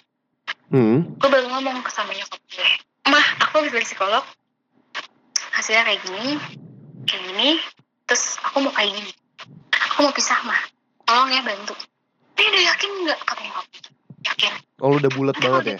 Hmm. 0.69 1.17
gue 1.17 1.29
baru 1.29 1.49
ngomong 1.49 1.81
ke 1.81 1.89
sama 1.89 2.13
nyokap 2.13 2.37
gue 2.45 2.69
mah 3.09 3.25
aku 3.41 3.61
habis 3.61 3.73
dari 3.73 3.85
psikolog 3.85 4.21
hasilnya 5.49 5.81
kayak 5.81 6.01
gini 6.05 6.37
kayak 7.05 7.21
gini 7.25 7.49
terus 8.05 8.37
aku 8.37 8.61
mau 8.61 8.73
kayak 8.73 8.93
gini 8.93 9.11
aku 9.93 9.99
mau 10.03 10.13
pisah 10.13 10.41
mah 10.41 10.57
tolong 11.05 11.29
ya 11.29 11.41
bantu. 11.45 11.77
Dia 12.33 12.49
udah 12.49 12.63
yakin 12.73 12.89
nggak? 13.05 13.19
Kata 13.23 13.41
nyokap 13.45 13.65
gue. 13.69 13.81
yakin. 14.23 14.51
Oh, 14.81 14.97
udah 14.97 15.09
bulat 15.13 15.35
banget 15.37 15.63
ya? 15.63 15.77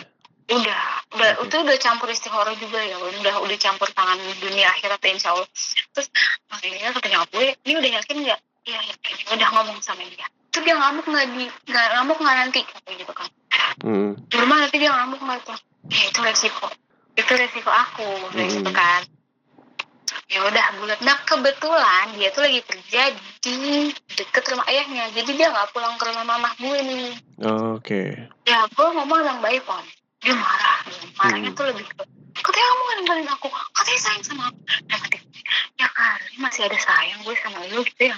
udah. 0.53 0.81
Udah. 1.17 1.31
Oke. 1.41 1.47
itu 1.49 1.55
udah 1.57 1.77
campur 1.81 2.07
istihara 2.07 2.53
juga 2.53 2.77
ya. 2.77 2.99
Udah 2.99 3.41
udah 3.41 3.57
campur 3.57 3.89
tangan 3.89 4.19
dunia 4.37 4.69
akhirat 4.69 5.01
ya 5.01 5.11
insya 5.11 5.29
Allah. 5.33 5.47
Terus 5.97 6.07
akhirnya 6.47 6.93
kata 6.93 7.07
nyokap 7.09 7.29
gue 7.33 7.47
ini 7.65 7.73
udah 7.73 7.91
yakin 7.97 8.17
nggak? 8.21 8.39
Iya 8.69 8.79
yakin. 8.85 9.13
Udah 9.33 9.47
ngomong 9.49 9.77
sama 9.81 10.05
dia. 10.05 10.27
Itu 10.53 10.61
dia 10.61 10.75
ngamuk 10.77 11.05
nggak 11.09 11.25
di 11.33 11.43
nggak 11.67 11.87
ngamuk 11.97 12.17
nggak 12.21 12.37
nanti? 12.37 12.59
Kayak 12.61 12.97
gitu 13.01 13.13
kan. 13.17 13.29
Hmm. 13.81 14.13
di 14.29 14.35
rumah 14.37 14.57
nanti 14.61 14.77
dia 14.77 14.91
ngamuk 14.93 15.19
nggak 15.19 15.39
tuh? 15.49 15.57
Ya 15.89 16.01
itu 16.05 16.19
resiko. 16.21 16.67
Itu 17.17 17.31
resiko 17.33 17.71
aku. 17.73 18.05
Kayak 18.29 18.49
gitu 18.53 18.69
Hmm. 18.69 18.77
kan 18.77 19.01
ya 20.33 20.41
udah 20.43 20.65
bulat. 20.81 20.99
Nah 21.05 21.17
kebetulan 21.23 22.05
dia 22.17 22.33
tuh 22.33 22.41
lagi 22.41 22.65
kerja 22.65 23.01
di 23.39 23.55
deket 24.17 24.43
rumah 24.49 24.65
ayahnya. 24.65 25.13
Jadi 25.13 25.31
dia 25.37 25.53
nggak 25.53 25.69
pulang 25.69 25.93
ke 25.95 26.09
rumah 26.09 26.25
mamah 26.25 26.53
gue 26.57 26.77
nih. 26.81 27.09
Oke. 27.77 28.01
ya 28.43 28.65
gue 28.65 28.87
ngomong 28.97 29.21
yang 29.21 29.39
baik 29.39 29.61
kan 29.63 29.85
dia 30.25 30.33
marah. 30.33 30.81
Marahnya 31.21 31.53
Hmm. 31.53 31.57
tuh 31.57 31.65
lebih 31.69 31.85
ke 31.85 32.03
katanya 32.33 32.65
kamu 32.65 32.91
ninggalin 32.97 33.29
aku. 33.29 33.47
Katanya 33.47 33.99
sayang 34.01 34.23
sama 34.25 34.43
aku. 34.49 34.59
Ya, 34.89 34.97
dia, 35.05 35.21
ya 35.77 35.87
kali 35.93 36.33
masih 36.41 36.61
ada 36.65 36.77
sayang 36.81 37.19
gue 37.21 37.35
sama 37.37 37.59
lu 37.69 37.85
gitu 37.85 38.03
ya. 38.09 38.17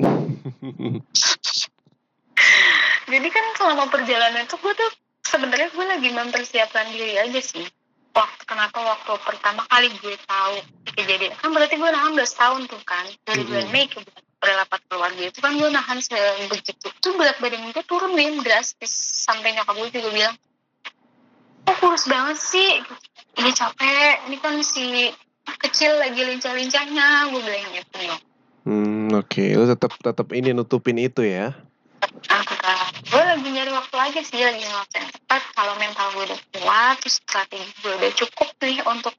Jadi 3.04 3.28
kan 3.28 3.44
selama 3.54 3.84
perjalanan 3.92 4.48
itu 4.48 4.56
gue 4.56 4.72
tuh 4.72 4.90
sebenarnya 5.22 5.68
gue 5.70 5.84
lagi 5.84 6.08
mempersiapkan 6.10 6.88
diri 6.90 7.20
aja 7.20 7.40
sih 7.40 7.64
waktu 8.14 8.42
kenapa 8.46 8.78
waktu 8.78 9.12
pertama 9.26 9.66
kali 9.66 9.90
gue 9.98 10.14
tahu 10.24 10.54
kejadian? 10.94 11.34
Kan 11.36 11.50
berarti 11.50 11.74
gue 11.74 11.90
nahan 11.90 12.14
12 12.14 12.32
tahun 12.38 12.60
tuh 12.70 12.80
kan. 12.86 13.04
Dari 13.26 13.42
Mhm. 13.42 13.48
bulan 13.50 13.66
Mei 13.74 13.86
ke 13.90 13.98
bulan 14.38 14.56
rapat 14.62 14.80
keluarga 14.86 15.22
itu 15.26 15.38
kan 15.42 15.52
gue 15.58 15.68
nahan 15.68 15.98
sebegitu. 15.98 16.86
Tuh 17.02 17.12
berat 17.18 17.36
badan 17.42 17.74
gue 17.74 17.84
turun 17.84 18.14
nih 18.14 18.38
drastis 18.40 18.92
sampai 19.26 19.58
nyokap 19.58 19.74
gue 19.74 19.90
juga 19.98 20.10
bilang 20.14 20.36
kok 21.64 21.76
kurus 21.80 22.06
banget 22.06 22.38
sih? 22.38 22.70
Ini 23.34 23.50
capek. 23.50 24.30
Ini 24.30 24.36
kan 24.38 24.62
si 24.62 25.10
kecil 25.58 25.98
lagi 25.98 26.22
lincah-lincahnya. 26.22 27.34
Gue 27.34 27.40
bilang 27.42 27.72
gitu. 27.74 27.98
Ya 27.98 28.16
Hmm, 28.64 29.12
oke. 29.12 29.44
Lu 29.60 29.68
tetap 29.68 29.92
tetap 30.00 30.32
ini 30.32 30.56
nutupin 30.56 30.96
itu 30.96 31.20
ya. 31.20 31.52
Nah, 32.32 32.88
gue 33.04 33.20
lagi 33.20 33.48
nyari 33.52 33.68
waktu 33.68 33.96
aja 34.14 34.30
sih 34.30 34.38
lagi 34.46 34.62
waktu 34.62 34.94
yang 35.02 35.10
tepat 35.10 35.42
kalau 35.58 35.74
mental 35.74 36.06
gue 36.14 36.22
udah 36.30 36.40
kuat 36.54 37.02
terus 37.02 37.18
strategi 37.18 37.66
gue 37.82 37.98
udah 37.98 38.12
cukup 38.14 38.48
nih 38.62 38.78
untuk 38.86 39.10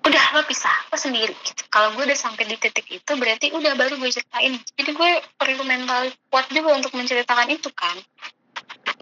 udah 0.00 0.24
lo 0.32 0.40
pisah 0.48 0.72
lo 0.88 0.96
sendiri 0.96 1.36
gitu. 1.44 1.60
kalau 1.68 1.92
gue 1.92 2.08
udah 2.08 2.16
sampai 2.16 2.48
di 2.48 2.56
titik 2.56 2.88
itu 2.88 3.12
berarti 3.20 3.52
udah 3.52 3.76
baru 3.76 4.00
gue 4.00 4.08
ceritain 4.08 4.56
jadi 4.80 4.90
gue 4.96 5.10
perlu 5.36 5.68
mental 5.68 6.08
kuat 6.32 6.48
juga 6.48 6.72
untuk 6.72 6.96
menceritakan 6.96 7.52
itu 7.52 7.68
kan 7.76 8.00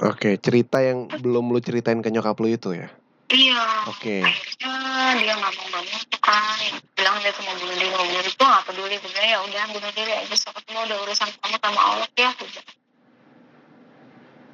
Oke, 0.02 0.40
cerita 0.42 0.82
yang 0.82 1.06
belum 1.06 1.54
lu 1.54 1.62
ceritain 1.62 2.02
ke 2.02 2.10
nyokap 2.10 2.34
lu 2.42 2.50
itu 2.50 2.74
ya. 2.74 2.90
iya 3.30 3.86
Oke. 3.86 4.26
akhirnya 4.26 4.74
dia 5.22 5.34
ngomong 5.38 5.68
banget 5.70 6.02
tuh 6.10 6.18
kan 6.18 6.58
bilang 6.98 7.14
dia 7.22 7.30
tuh 7.30 7.46
mau 7.46 7.54
bunuh 7.62 7.78
diri 7.78 7.94
mau 7.94 8.02
bunuh 8.10 8.22
diri 8.26 8.34
gue 8.34 8.48
gak 8.58 8.64
peduli 8.66 8.94
gue 8.98 9.10
bilang 9.14 9.30
ya 9.30 9.38
udah 9.46 9.64
bunuh 9.70 9.92
diri 9.94 10.12
aja 10.18 10.34
so 10.34 10.50
ketemu 10.50 10.82
udah 10.90 10.98
urusan 11.06 11.30
kamu 11.30 11.56
sama 11.62 11.80
Allah 11.94 12.08
ya 12.18 12.30
bilang. 12.34 12.81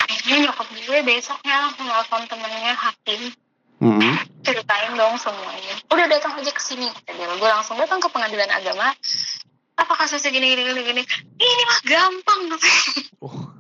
Akhirnya 0.08 0.48
nyokap 0.48 0.68
gue 0.72 0.98
besoknya 1.04 1.54
langsung 1.68 1.86
nelfon 1.86 2.22
temennya 2.26 2.74
Hakim. 2.74 3.22
Hmm. 3.78 4.18
ceritain 4.42 4.90
dong 4.98 5.14
semuanya. 5.22 5.78
Udah 5.86 6.06
datang 6.10 6.34
aja 6.34 6.50
ke 6.50 6.58
sini 6.58 6.90
gue 7.06 7.46
langsung 7.48 7.78
datang 7.78 8.02
ke 8.02 8.10
pengadilan 8.10 8.50
agama. 8.50 8.90
Apa 9.78 9.92
kasusnya 9.94 10.34
gini 10.34 10.50
gini 10.50 10.66
gini 10.66 10.82
gini? 10.82 11.02
Ini 11.38 11.62
mah 11.62 11.80
gampang 11.86 12.40
Oh, 13.22 13.54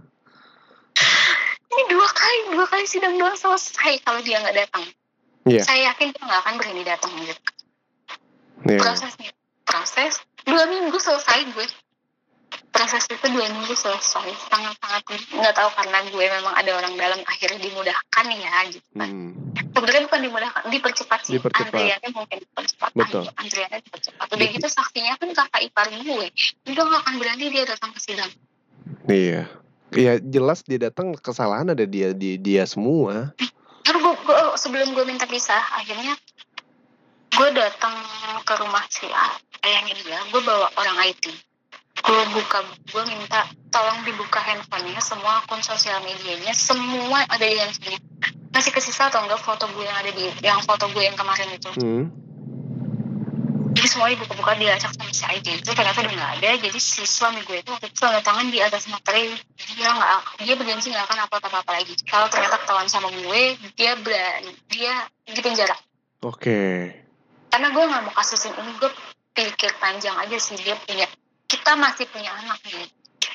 ini 1.70 1.82
dua 1.94 2.08
kali 2.10 2.38
dua 2.50 2.66
kali 2.66 2.84
sidang 2.90 3.14
doang 3.14 3.38
selesai 3.38 4.02
kalau 4.02 4.18
dia 4.26 4.42
nggak 4.42 4.58
datang. 4.58 4.82
Iya. 5.48 5.64
saya 5.64 5.80
yakin 5.94 6.12
dia 6.12 6.22
nggak 6.28 6.40
akan 6.44 6.54
berani 6.60 6.82
datang 6.84 7.12
gitu. 7.22 7.42
Iya. 8.68 8.80
prosesnya 8.82 9.30
proses 9.64 10.18
dua 10.42 10.66
minggu 10.66 10.98
selesai 10.98 11.46
gue 11.54 11.66
proses 12.68 13.04
itu 13.06 13.26
dua 13.28 13.46
minggu 13.48 13.72
selesai 13.72 14.28
sangat 14.46 14.74
sangat 14.78 15.02
nggak 15.30 15.54
tahu 15.54 15.68
karena 15.72 15.98
gue 16.06 16.24
memang 16.30 16.54
ada 16.54 16.70
orang 16.74 16.94
dalam 16.94 17.20
akhirnya 17.22 17.58
dimudahkan 17.58 18.24
ya 18.30 18.52
gitu 18.68 18.86
kan 18.92 19.08
Hmm. 19.08 19.32
sebenarnya 19.72 20.02
bukan 20.04 20.20
dimudahkan 20.22 20.62
dipercepat 20.68 21.20
sih 21.22 21.34
Dipercepat. 21.36 21.70
antriannya 21.70 22.10
mungkin 22.12 22.38
dipercepat 22.40 22.90
Betul. 22.92 23.24
Antriannya 23.32 23.78
dipercepat 23.80 24.26
udah 24.26 24.36
Betul. 24.38 24.54
gitu 24.54 24.66
saksinya 24.68 25.12
kan 25.16 25.28
kakak 25.32 25.60
ipar 25.64 25.86
gue 25.88 26.26
dia 26.66 26.72
nggak 26.76 27.00
akan 27.00 27.14
berani 27.16 27.46
dia 27.48 27.64
datang 27.64 27.90
ke 27.90 28.00
sidang 28.00 28.30
Iya. 29.04 29.48
Iya, 29.88 30.20
jelas 30.20 30.60
dia 30.62 30.76
datang 30.78 31.16
kesalahan 31.16 31.72
ada 31.72 31.80
dia 31.82 32.12
di 32.12 32.36
dia 32.36 32.64
semua. 32.64 33.32
Terus 33.80 33.96
gue, 33.98 34.14
gue 34.18 34.36
sebelum 34.54 34.92
gue 34.92 35.00
minta 35.02 35.24
pisah 35.24 35.56
akhirnya 35.74 36.12
gue 37.30 37.48
datang 37.50 37.96
ke 38.42 38.52
rumah 38.56 38.84
si 38.86 39.08
ayahnya 39.62 39.94
dia 39.96 40.20
gue 40.28 40.42
bawa 40.42 40.68
orang 40.74 40.96
IT 41.06 41.24
gue 42.04 42.22
buka 42.34 42.58
gue 42.64 43.02
minta 43.08 43.46
tolong 43.68 44.00
dibuka 44.06 44.40
handphonenya 44.40 45.02
semua 45.02 45.44
akun 45.44 45.60
sosial 45.60 46.00
medianya 46.02 46.54
semua 46.54 47.24
ada 47.28 47.44
di 47.44 47.58
handphonenya. 47.58 48.00
Masih 48.54 48.72
kesisa 48.74 49.12
atau 49.12 49.22
enggak 49.22 49.38
foto 49.38 49.68
gue 49.70 49.84
yang 49.84 49.98
ada 49.98 50.10
di 50.10 50.24
yang 50.42 50.58
foto 50.64 50.88
gue 50.90 51.02
yang 51.04 51.14
kemarin 51.14 51.48
itu? 51.54 51.70
Hmm. 51.78 52.06
jadi 53.78 53.94
semuanya 53.94 54.18
dibuka-buka 54.18 54.58
dilacak 54.58 54.90
sama 54.90 55.14
si 55.14 55.22
IT 55.22 55.46
itu 55.62 55.70
ternyata 55.70 56.02
udah 56.02 56.10
nggak 56.10 56.32
ada. 56.42 56.50
Jadi 56.66 56.78
si 56.82 57.06
suami 57.06 57.46
gue 57.46 57.62
itu 57.62 57.70
waktu 57.70 57.86
itu 57.86 57.98
tanda 58.02 58.18
tangan 58.26 58.50
di 58.50 58.58
atas 58.58 58.90
materi. 58.90 59.38
Jadi 59.54 59.72
dia 59.78 59.94
nggak 59.94 60.42
dia 60.42 60.54
berjanji 60.58 60.90
nggak 60.90 61.06
akan 61.06 61.18
upload 61.30 61.44
apa 61.46 61.58
apa 61.62 61.72
lagi. 61.78 61.94
Kalau 62.02 62.26
ternyata 62.26 62.58
ketahuan 62.58 62.90
sama 62.90 63.06
gue 63.14 63.54
dia 63.78 63.94
berani 64.02 64.50
dia 64.66 65.06
di 65.30 65.38
penjara. 65.38 65.78
Oke. 66.26 66.90
karena 67.48 67.74
gue 67.74 67.84
nggak 67.90 68.02
mau 68.06 68.14
kasusin 68.14 68.54
ini 68.54 68.70
gue 68.76 68.90
pikir 69.34 69.70
panjang 69.78 70.14
aja 70.18 70.36
sih 70.36 70.58
dia 70.58 70.74
punya 70.82 71.06
kita 71.48 71.72
masih 71.74 72.04
punya 72.12 72.30
anak 72.32 72.60
nih 72.68 72.88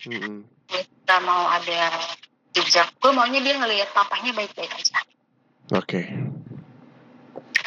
Hmm. 0.04 0.43
kita 0.67 1.15
mau 1.23 1.47
ada 1.47 1.88
jejak 2.52 2.91
gue 2.99 3.12
maunya 3.15 3.39
dia 3.39 3.56
ngelihat 3.56 3.88
papanya 3.95 4.36
baik-baik 4.36 4.67
aja 4.67 4.99
Oke. 5.71 6.04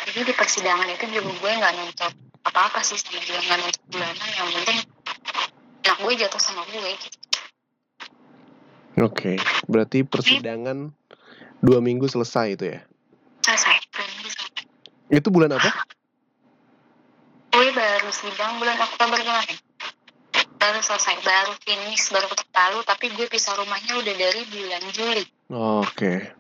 jadi 0.05 0.21
di 0.21 0.35
persidangan 0.37 0.85
itu 0.93 1.09
juga 1.09 1.33
gue 1.33 1.51
nggak 1.57 1.73
nuntut 1.81 2.13
apa-apa 2.45 2.85
sih 2.85 3.01
sama 3.01 3.17
dia 3.25 3.41
nggak 3.41 3.57
nuntut 3.57 3.85
bulanan 3.89 4.29
yang 4.37 4.49
penting 4.53 4.79
anak 5.81 5.97
gue 5.97 6.13
jatuh 6.21 6.43
sama 6.43 6.63
gue 6.69 6.91
gitu 7.01 7.19
Oke. 8.97 9.37
Berarti 9.69 10.09
persidangan 10.09 10.89
dua 11.61 11.85
minggu 11.85 12.09
selesai 12.09 12.57
itu 12.57 12.65
ya? 12.65 12.81
selesai 13.45 13.77
Dua 13.93 14.05
minggu 14.09 14.29
selesai. 14.33 14.65
Itu 15.13 15.29
bulan 15.29 15.53
apa? 15.57 15.69
gue 17.53 17.69
baru 17.73 18.09
sidang 18.13 18.61
bulan 18.61 18.77
Oktober 18.77 19.17
kemarin 19.21 19.57
baru 20.67 20.83
selesai 20.83 21.23
baru 21.23 21.53
finish 21.63 22.11
baru 22.11 22.27
palu 22.51 22.83
tapi 22.83 23.15
gue 23.15 23.31
pisah 23.31 23.55
rumahnya 23.55 24.03
udah 24.03 24.15
dari 24.19 24.43
bulan 24.51 24.83
Juli 24.91 25.25
Oke. 25.47 26.35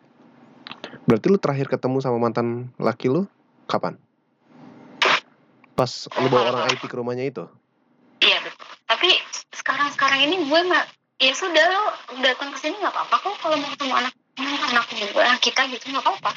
Berarti 1.07 1.27
lu 1.31 1.39
terakhir 1.39 1.71
ketemu 1.71 2.03
sama 2.03 2.19
mantan 2.19 2.75
laki 2.75 3.07
lu 3.07 3.23
kapan? 3.71 3.95
Pas 5.79 6.11
lu 6.19 6.27
bawa 6.27 6.51
orang 6.51 6.75
IT 6.75 6.83
ke 6.91 6.97
rumahnya 6.99 7.23
itu? 7.31 7.47
iya 8.19 8.43
betul 8.43 8.67
tapi 8.89 9.11
sekarang 9.53 9.89
sekarang 9.93 10.21
ini 10.27 10.37
gue 10.49 10.61
nggak 10.67 10.87
ya 11.21 11.33
sudah 11.37 11.65
lo 11.69 11.85
datang 12.25 12.53
ke 12.53 12.59
sini 12.61 12.77
nggak 12.81 12.93
apa-apa 12.93 13.17
kok 13.23 13.35
kalau 13.45 13.57
mau 13.61 13.71
ketemu 13.73 13.95
anak 13.95 14.13
anak 14.41 14.85
gue 14.91 15.23
anak 15.23 15.41
kita 15.43 15.61
gitu 15.71 15.85
nggak 15.95 16.05
apa-apa 16.05 16.33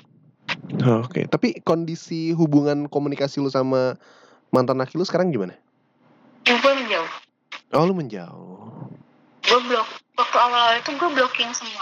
Oke. 0.79 1.27
Tapi 1.27 1.59
kondisi 1.61 2.31
hubungan 2.31 2.87
komunikasi 2.87 3.43
lu 3.43 3.51
sama 3.51 3.99
mantan 4.49 4.79
laki 4.79 4.95
lu 4.95 5.03
sekarang 5.03 5.29
gimana? 5.29 5.53
Ya, 6.47 6.55
gue 6.55 6.71
menjauh 6.71 7.09
Oh 7.69 7.85
lu 7.85 7.93
menjauh. 7.93 8.57
gue 9.39 9.59
blok 9.65 9.87
waktu 10.13 10.37
awal-awal 10.37 10.77
itu 10.77 10.91
gue 10.91 11.09
blocking 11.11 11.49
semua 11.51 11.81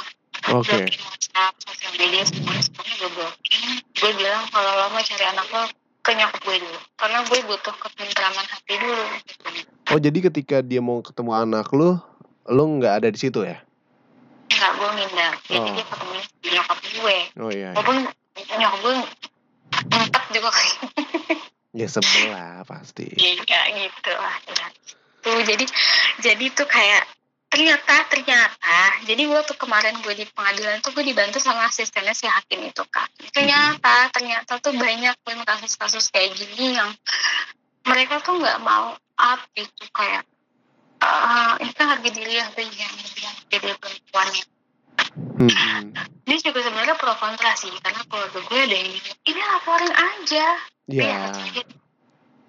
Oke. 0.50 0.72
blocking 0.72 1.04
WhatsApp 1.04 1.54
sosial 1.60 1.92
media 1.96 2.24
semuanya 2.24 2.62
semuanya 2.62 2.96
gue 2.98 3.12
blocking 3.14 3.66
gue 3.94 4.12
bilang 4.14 4.44
kalau 4.48 4.72
lo 4.74 4.86
mau 4.90 5.02
cari 5.02 5.26
anak 5.26 5.48
lo 5.48 5.64
ke 6.00 6.12
nyokap 6.14 6.42
gue 6.42 6.58
dulu 6.58 6.80
karena 6.96 7.18
gue 7.22 7.40
butuh 7.42 7.76
ketentraman 7.78 8.46
hati 8.46 8.74
dulu. 8.78 9.06
Oh 9.88 10.00
jadi 10.00 10.20
ketika 10.22 10.58
dia 10.62 10.80
mau 10.80 11.00
ketemu 11.00 11.32
anak 11.34 11.68
lu, 11.72 12.00
lu 12.46 12.64
nggak 12.78 12.94
ada 12.98 13.08
di 13.08 13.20
situ 13.20 13.44
ya? 13.44 13.60
enggak 14.48 14.72
gue 14.74 14.90
minder 14.94 15.32
jadi 15.46 15.60
Oh. 15.62 15.74
dia 15.74 15.86
ketemu 15.86 16.14
di 16.40 16.50
nyokap 16.50 16.78
gue 16.80 17.18
Oh 17.38 17.50
iya. 17.50 17.60
iya. 17.66 17.70
walaupun 17.74 17.98
nyokap 18.54 18.80
gue 18.82 18.96
empat 19.90 20.24
juga 20.32 20.50
kayak 20.50 20.76
Ya 21.76 21.86
sebelah 21.86 22.64
pasti. 22.64 23.06
Iya 23.22 23.60
gitu 23.70 24.12
lah 24.12 24.36
ya. 24.50 24.67
Tuh 25.28 25.44
jadi 25.44 25.66
jadi 26.24 26.46
tuh 26.56 26.64
kayak 26.72 27.04
ternyata 27.52 28.08
ternyata 28.12 28.80
jadi 29.08 29.24
waktu 29.28 29.56
kemarin 29.60 30.00
gue 30.04 30.16
di 30.16 30.24
pengadilan 30.32 30.80
tuh 30.80 30.96
gue 30.96 31.04
dibantu 31.04 31.40
sama 31.44 31.68
asistennya 31.68 32.16
si 32.16 32.28
hakim 32.28 32.64
itu 32.64 32.84
kan 32.88 33.08
ternyata 33.32 34.12
ternyata 34.12 34.60
tuh 34.60 34.76
banyak 34.76 35.16
kan 35.24 35.40
kasus-kasus 35.48 36.12
kayak 36.12 36.36
gini 36.36 36.76
yang 36.76 36.92
mereka 37.88 38.20
tuh 38.20 38.40
nggak 38.40 38.60
mau 38.64 38.96
up 39.20 39.40
gitu 39.56 39.84
kayak 39.96 40.28
eh 41.04 41.54
ini 41.64 41.72
kan 41.72 41.88
harga 41.92 42.10
diri 42.12 42.36
yang 42.36 42.52
yang 42.56 42.96
yang 43.20 43.36
jadi 43.48 43.76
perempuan 43.80 44.28
ya 44.32 44.46
Mm-mm. 45.38 45.94
ini 46.28 46.36
juga 46.42 46.60
sebenarnya 46.66 46.96
pro 47.00 47.14
kontra 47.16 47.54
sih 47.56 47.72
karena 47.80 48.02
keluarga 48.10 48.40
gue 48.44 48.60
ada 48.60 48.76
yang 48.76 48.90
ini 49.24 49.42
laporin 49.44 49.94
aja. 49.94 50.48
Ya. 50.90 51.30
Iya, 51.54 51.64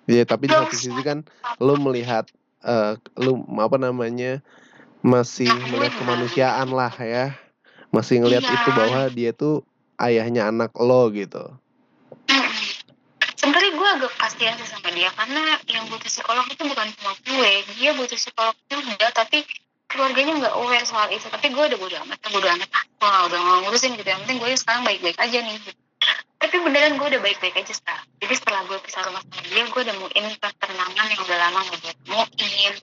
Ya 0.08 0.24
tapi 0.24 0.48
di 0.48 0.56
satu 0.56 0.72
sisi 0.72 1.02
kan 1.04 1.20
lu 1.60 1.76
melihat 1.76 2.24
eh 2.64 2.92
lu 3.18 3.46
apa 3.58 3.76
namanya 3.78 4.42
masih 4.98 5.46
melihat 5.70 5.94
kemanusiaan 5.98 6.68
lah 6.74 6.92
ya. 6.98 7.34
Masih 7.94 8.20
ngelihat 8.20 8.44
Iya. 8.44 8.56
itu 8.60 8.70
bahwa 8.74 9.02
dia 9.08 9.30
tuh 9.32 9.64
ayahnya 9.96 10.50
anak 10.50 10.74
lo 10.76 11.08
gitu. 11.14 11.40
Mm-mm. 12.28 12.52
Sebenarnya 13.38 13.72
gue 13.72 13.88
agak 13.88 14.12
kasihan 14.18 14.58
sih 14.58 14.68
sama 14.68 14.90
dia 14.92 15.08
karena 15.14 15.56
yang 15.70 15.86
butuh 15.88 16.10
psikolog 16.10 16.44
itu 16.50 16.62
bukan 16.66 16.86
cuma 16.98 17.12
gue, 17.22 17.52
dia 17.78 17.90
butuh 17.94 18.18
psikolog 18.18 18.56
juga, 18.68 19.08
tapi 19.14 19.46
keluarganya 19.88 20.32
nggak 20.42 20.54
aware 20.58 20.84
soal 20.84 21.08
itu. 21.08 21.30
Tapi 21.30 21.48
gue 21.48 21.64
udah 21.72 21.78
bodo 21.78 21.96
amat, 22.04 22.18
bodo 22.28 22.48
amat, 22.50 22.68
ah, 22.74 22.84
gue 23.24 23.32
udah 23.32 23.38
nggak 23.40 23.58
ngurusin 23.64 23.96
gitu. 23.96 24.08
Yang 24.10 24.20
penting 24.26 24.38
gue 24.42 24.50
sekarang 24.58 24.82
baik-baik 24.84 25.16
aja 25.16 25.38
nih. 25.40 25.54
gitu. 25.62 25.87
Tapi 26.38 26.54
beneran 26.62 26.94
gue 26.96 27.06
udah 27.10 27.22
baik-baik 27.22 27.58
aja 27.58 27.74
sekarang. 27.74 28.06
Jadi 28.22 28.34
setelah 28.34 28.62
gue 28.64 28.78
pisah 28.78 29.02
rumah 29.02 29.22
sama 29.26 29.42
dia, 29.42 29.66
gue 29.66 29.82
nemuin 29.82 30.26
ketenangan 30.38 31.06
yang 31.10 31.20
udah 31.26 31.38
lama 31.38 31.60
gak 31.66 31.80
gue 31.82 31.94
temuin. 32.38 32.74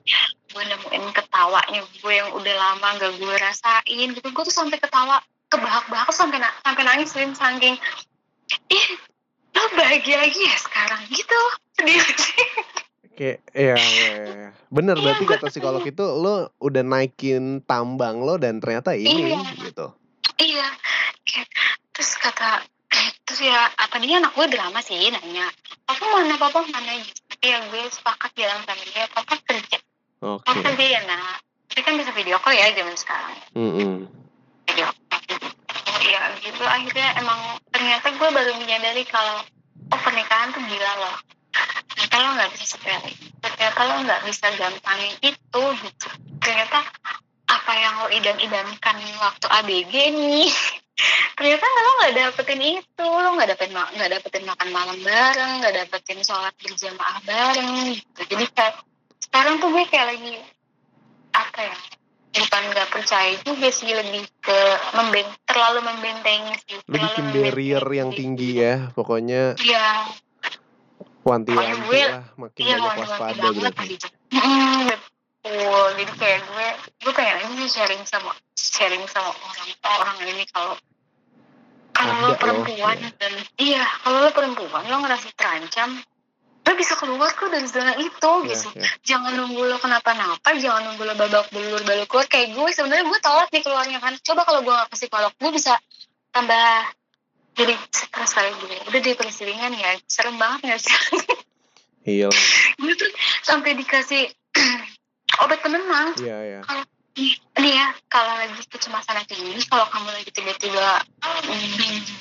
Gue 0.52 0.62
nemuin 0.62 1.04
ketawanya 1.10 1.80
gue 1.80 2.12
yang 2.12 2.30
udah 2.36 2.54
lama 2.54 2.88
gak 3.00 3.12
gue 3.16 3.34
rasain 3.40 4.08
gitu. 4.12 4.28
Gue 4.28 4.44
tuh 4.44 4.52
sampai 4.52 4.76
ketawa 4.76 5.18
kebahak-bahak 5.46 6.10
sampai 6.10 6.42
na- 6.42 6.56
sampai 6.60 6.82
nangis 6.82 7.14
Lin, 7.14 7.32
saking 7.32 7.78
ih 8.66 8.86
lo 9.54 9.62
bahagia 9.72 10.18
lagi 10.18 10.42
ya 10.42 10.56
sekarang 10.58 11.00
gitu 11.08 11.40
sedih 11.72 12.02
sih 12.18 12.46
Kayak 13.16 13.38
ya, 13.56 13.74
ya, 13.78 14.10
ya. 14.28 14.48
bener 14.68 14.98
Iya, 14.98 15.02
berarti 15.06 15.24
kata 15.24 15.46
psikolog 15.48 15.80
itu 15.80 16.04
lo 16.04 16.52
udah 16.60 16.82
naikin 16.84 17.64
tambang 17.64 18.20
lo 18.20 18.36
dan 18.36 18.60
ternyata 18.60 18.92
ini 18.92 19.32
Iya. 19.32 19.40
gitu. 19.64 19.86
iya 20.36 20.68
kayak 21.24 21.48
terus 21.96 22.12
kata 22.20 22.60
terus 23.26 23.40
ya 23.42 23.68
apa 23.74 23.98
dia 23.98 24.22
anak 24.22 24.32
gue 24.38 24.46
drama 24.46 24.78
sih 24.80 25.10
nanya 25.10 25.50
papa 25.82 26.04
mana 26.06 26.34
papa 26.38 26.62
mana? 26.66 26.94
Ya 27.42 27.58
gue 27.68 27.82
sepakat 27.90 28.30
bilang 28.38 28.62
sama 28.62 28.82
dia 28.86 29.04
papa 29.10 29.34
kerja. 29.42 29.78
Oke. 30.22 30.46
papa 30.46 30.60
kerja 30.72 30.84
ya 30.86 31.00
nak 31.04 31.42
tapi 31.68 31.80
kan 31.84 31.94
bisa 32.00 32.14
video 32.14 32.38
call 32.40 32.56
ya 32.56 32.72
zaman 32.72 32.96
sekarang. 32.96 33.36
Mm-mm. 33.52 34.08
video 34.70 34.88
call. 34.88 35.22
Ya 36.06 36.22
gitu. 36.40 36.62
Akhirnya 36.62 37.08
emang 37.18 37.58
ternyata 37.74 38.06
gue 38.14 38.28
baru 38.30 38.52
menyadari 38.56 39.02
kalau 39.04 39.42
oh 39.92 40.00
pernikahan 40.00 40.54
tuh 40.54 40.62
gila 40.64 40.92
loh. 41.02 41.16
Ternyata 41.92 42.14
lo 42.22 42.28
nggak 42.38 42.50
bisa 42.54 42.64
sepele 42.78 43.12
ternyata 43.42 43.80
lo 43.86 43.94
nggak 44.02 44.22
bisa 44.26 44.46
gampangin 44.58 45.14
itu 45.22 45.62
gitu. 45.82 46.08
Ternyata 46.42 46.78
apa 47.46 47.72
yang 47.78 47.94
lo 48.02 48.08
idam-idamkan 48.10 48.96
waktu 49.22 49.46
ABG 49.46 49.94
nih 50.14 50.50
ternyata 51.36 51.64
lo 51.64 51.90
nggak 52.00 52.14
dapetin 52.16 52.62
itu. 52.62 53.06
Lo 53.06 53.28
nggak 53.36 53.48
dapetin 53.52 53.72
nggak 53.76 54.10
dapetin 54.18 54.44
makan 54.48 54.68
malam 54.72 54.98
bareng 55.04 55.52
nggak 55.60 55.74
dapetin 55.84 56.18
sholat 56.24 56.54
berjamaah 56.58 57.18
bareng 57.24 57.70
gitu. 57.96 58.20
Jadi 58.32 58.44
kayak 58.52 58.74
sekarang 59.28 59.60
tuh 59.60 59.68
gue 59.72 59.84
kayak 59.88 60.06
lagi 60.16 60.34
apa 61.36 61.60
ya 61.60 61.76
bukan 62.36 62.62
nggak 62.72 62.88
percaya 62.92 63.32
juga 63.44 63.68
sih 63.72 63.88
lebih 63.92 64.24
ke 64.44 64.58
memben 64.92 65.24
terlalu 65.48 65.80
membentengi 65.88 66.54
sih 66.68 66.76
terlalu 66.84 66.92
bikin 67.00 67.24
membentengi 67.24 67.44
barrier 67.48 67.86
yang 67.92 68.10
tinggi 68.12 68.50
ya, 68.60 68.74
pokoknya. 68.92 69.56
Iya. 69.56 69.88
Wanti-wanti 71.26 72.00
lah, 72.06 72.22
makin 72.38 72.62
iya 72.62 72.76
banyak 72.78 73.02
waspada 73.02 73.46
berarti. 73.50 73.98
gitu. 73.98 74.06
Mm, 74.30 74.94
betul. 75.46 75.86
Jadi 76.02 76.12
kayak 76.18 76.40
gue 76.42 76.66
gue 77.06 77.12
pengen 77.14 77.34
aja 77.38 77.48
nih 77.54 77.70
sharing 77.70 78.02
sama 78.06 78.32
sharing 78.58 79.04
sama 79.06 79.30
orang 79.30 79.68
orang 79.86 80.16
ini 80.26 80.44
kalau 80.50 80.74
kalau 81.96 82.12
lo 82.20 82.36
perempuan 82.36 82.98
iya. 83.00 83.10
dan 83.16 83.32
iya 83.56 83.84
kalau 84.04 84.26
lo 84.26 84.30
perempuan 84.34 84.84
lo 84.84 85.00
ngerasa 85.00 85.32
terancam 85.32 85.96
lo 86.66 86.72
bisa 86.74 86.98
keluar 86.98 87.30
kok 87.30 87.46
dari 87.48 87.64
zona 87.70 87.94
itu 87.94 88.32
Ya, 88.42 88.48
gitu. 88.52 88.68
ya. 88.74 88.90
jangan 89.06 89.38
nunggu 89.38 89.62
lo 89.70 89.78
kenapa-napa 89.78 90.50
jangan 90.58 90.92
nunggu 90.92 91.06
lo 91.06 91.14
babak 91.14 91.46
belur 91.54 91.80
balik 91.86 92.10
keluar. 92.10 92.26
Kayak 92.26 92.58
gue 92.58 92.68
sebenarnya 92.74 93.06
gue 93.06 93.20
telat 93.22 93.48
nih 93.54 93.62
keluarnya 93.62 93.98
kan. 94.02 94.12
Coba 94.18 94.42
kalau 94.42 94.60
gue 94.66 94.74
gak 94.74 94.90
ke 94.90 94.96
psikolog 94.98 95.32
gue 95.38 95.50
bisa 95.54 95.78
tambah 96.34 96.66
jadi 97.56 97.72
stres 97.88 98.30
kali 98.36 98.50
gue 98.52 98.76
udah 98.92 99.00
di 99.00 99.12
perselingkuhan 99.16 99.72
ya 99.78 99.90
serem 100.10 100.36
banget 100.36 100.74
gak 100.74 100.80
sih? 100.82 100.96
Iya, 102.06 102.28
gue 102.82 102.92
tuh 102.98 103.10
sampai 103.46 103.78
dikasih 103.78 104.26
obat 105.44 105.58
penenang 105.60 106.14
iya, 106.20 106.38
iya. 106.42 106.60
nih 107.56 107.72
ya 107.72 107.86
kalau 108.12 108.32
lagi 108.36 108.60
kecemasan 108.68 109.24
kayak 109.24 109.40
gini 109.40 109.62
kalau 109.68 109.88
kamu 109.88 110.08
lagi 110.12 110.30
tiba-tiba 110.32 111.00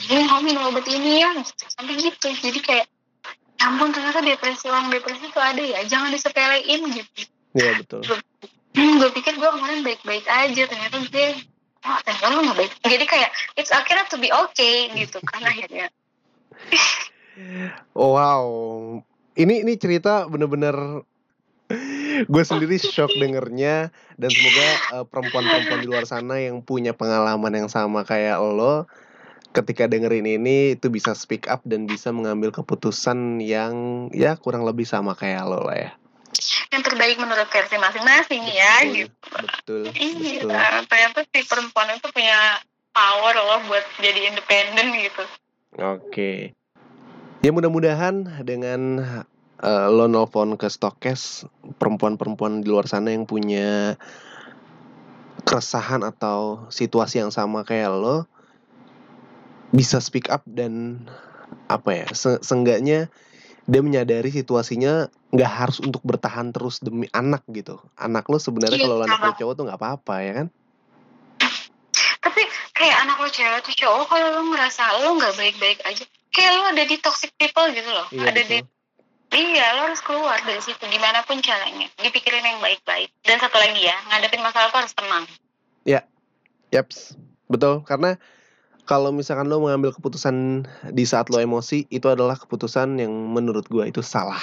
bingung 0.08 0.28
kamu 0.32 0.41
minum 0.47 0.63
obat 0.71 0.88
ini 0.88 1.19
ya 1.23 1.30
gitu. 1.36 1.63
sampai 1.67 1.93
gitu 1.99 2.28
jadi 2.32 2.60
kayak 2.63 2.86
ya 3.56 3.63
ampun 3.71 3.91
ternyata 3.91 4.19
depresi 4.23 4.67
orang 4.67 4.91
depresi 4.91 5.28
itu 5.28 5.39
ada 5.39 5.63
ya 5.63 5.80
jangan 5.88 6.12
disepelein 6.12 6.82
gitu 6.91 7.21
Iya 7.56 7.80
betul. 7.80 8.04
hmm, 8.75 8.99
gue 8.99 9.10
pikir 9.15 9.39
gue 9.39 9.47
kemarin 9.47 9.80
baik-baik 9.80 10.28
aja 10.28 10.63
ternyata 10.67 10.95
gue 11.08 11.28
wah 11.88 11.99
ternyata 12.04 12.36
lo 12.36 12.43
gak 12.51 12.58
baik 12.60 12.71
jadi 12.84 13.06
kayak 13.08 13.30
it's 13.56 13.71
okay 13.71 13.95
not 13.95 14.12
to 14.12 14.19
be 14.19 14.28
okay 14.32 14.91
gitu 14.95 15.19
kan 15.23 15.43
akhirnya 15.43 15.88
Oh, 17.91 18.12
wow. 18.15 18.45
Ini 19.36 19.67
ini 19.67 19.75
cerita 19.75 20.23
bener-bener 20.32 21.04
gue 22.30 22.43
sendiri 22.45 22.78
shock 22.78 23.10
dengernya 23.17 23.89
dan 24.21 24.30
semoga 24.30 24.67
eh, 25.01 25.06
perempuan-perempuan 25.10 25.80
di 25.82 25.88
luar 25.89 26.06
sana 26.06 26.38
yang 26.38 26.62
punya 26.62 26.93
pengalaman 26.93 27.65
yang 27.65 27.69
sama 27.69 28.06
kayak 28.06 28.38
lo 28.38 28.86
ketika 29.56 29.88
dengerin 29.88 30.28
ini 30.28 30.75
itu 30.75 30.91
bisa 30.91 31.15
speak 31.15 31.47
up 31.47 31.63
dan 31.65 31.88
bisa 31.88 32.12
mengambil 32.12 32.51
keputusan 32.51 33.39
yang 33.41 34.08
ya 34.12 34.36
kurang 34.38 34.67
lebih 34.67 34.84
sama 34.86 35.15
kayak 35.15 35.47
lo 35.47 35.63
lah 35.63 35.78
ya. 35.80 35.91
yang 36.69 36.84
terbaik 36.84 37.15
menurut 37.15 37.47
versi 37.47 37.80
masing-masing 37.80 38.43
ya 38.51 38.73
Betul, 38.84 38.93
gitu 38.93 39.13
betul, 39.39 39.84
betul. 40.21 40.49
iya 40.51 40.84
ternyata 40.86 41.19
si 41.23 41.39
perempuan 41.47 41.88
itu 41.95 42.08
punya 42.12 42.60
power 42.91 43.34
loh 43.34 43.60
buat 43.71 43.84
jadi 44.04 44.30
independen 44.30 44.91
gitu 45.01 45.23
Oke. 45.75 46.56
Ya 47.43 47.51
mudah-mudahan 47.51 48.47
dengan 48.47 49.04
eh, 49.62 49.88
lo 49.91 50.10
nelfon 50.10 50.58
ke 50.60 50.68
Stokes 50.68 51.46
perempuan-perempuan 51.80 52.60
di 52.63 52.68
luar 52.68 52.89
sana 52.89 53.13
yang 53.13 53.24
punya 53.30 53.96
keresahan 55.46 56.02
atau 56.02 56.65
situasi 56.74 57.22
yang 57.22 57.30
sama 57.30 57.62
kayak 57.62 57.94
lo 57.94 58.26
bisa 59.70 60.00
speak 60.02 60.32
up 60.32 60.41
dan 60.48 61.06
apa 61.68 62.06
ya 62.06 62.08
se- 62.15 62.42
seenggaknya 62.42 63.12
dia 63.65 63.82
menyadari 63.82 64.29
situasinya 64.29 65.10
nggak 65.34 65.52
harus 65.52 65.77
untuk 65.82 66.02
bertahan 66.06 66.54
terus 66.54 66.77
demi 66.82 67.10
anak 67.10 67.42
gitu. 67.50 67.82
Anak 67.98 68.29
lo 68.29 68.38
sebenarnya 68.38 68.77
Iya, 68.77 68.86
kalau 68.86 69.02
anak 69.02 69.19
lo 69.21 69.32
cowok 69.34 69.54
tuh 69.58 69.63
nggak 69.65 69.79
apa-apa 69.82 70.15
ya 70.21 70.34
kan? 70.38 70.48
Tapi 72.21 72.42
kayak 72.77 72.98
anak 73.10 73.17
lo 73.21 73.29
cewek 73.29 73.62
tuh 73.65 73.73
cowok 73.73 74.06
kalau 74.06 74.27
lo 74.38 74.42
ngerasa 74.54 74.84
lo 75.02 75.17
nggak 75.17 75.34
baik-baik 75.34 75.79
aja 75.82 76.04
kayak 76.29 76.52
lo 76.54 76.62
ada 76.69 76.84
di 76.86 76.96
toxic 77.02 77.34
people 77.42 77.65
gitu 77.73 77.90
loh. 77.90 78.06
Iya 78.13 78.29
ada 78.29 78.42
di 78.46 78.58
betul 78.62 78.75
iya 79.36 79.75
lo 79.75 79.92
harus 79.92 80.00
keluar 80.00 80.40
dari 80.48 80.63
situ 80.63 80.81
gimana 80.88 81.21
pun 81.27 81.44
caranya 81.44 81.92
dipikirin 82.00 82.42
yang 82.42 82.63
baik-baik 82.63 83.12
dan 83.27 83.38
satu 83.38 83.60
lagi 83.60 83.83
ya 83.83 83.96
ngadepin 84.10 84.40
masalah 84.40 84.71
tuh 84.71 84.79
harus 84.79 84.96
tenang 84.96 85.27
Yaps, 86.75 87.15
betul. 87.48 87.86
Karena 87.88 88.19
kalau 88.83 89.15
misalkan 89.15 89.48
lo 89.48 89.63
mengambil 89.63 89.96
keputusan 89.96 90.67
di 90.92 91.04
saat 91.08 91.31
lo 91.31 91.40
emosi, 91.40 91.88
itu 91.88 92.08
adalah 92.12 92.36
keputusan 92.36 93.00
yang 93.00 93.12
menurut 93.31 93.63
gua 93.71 93.88
itu 93.88 94.04
salah. 94.04 94.42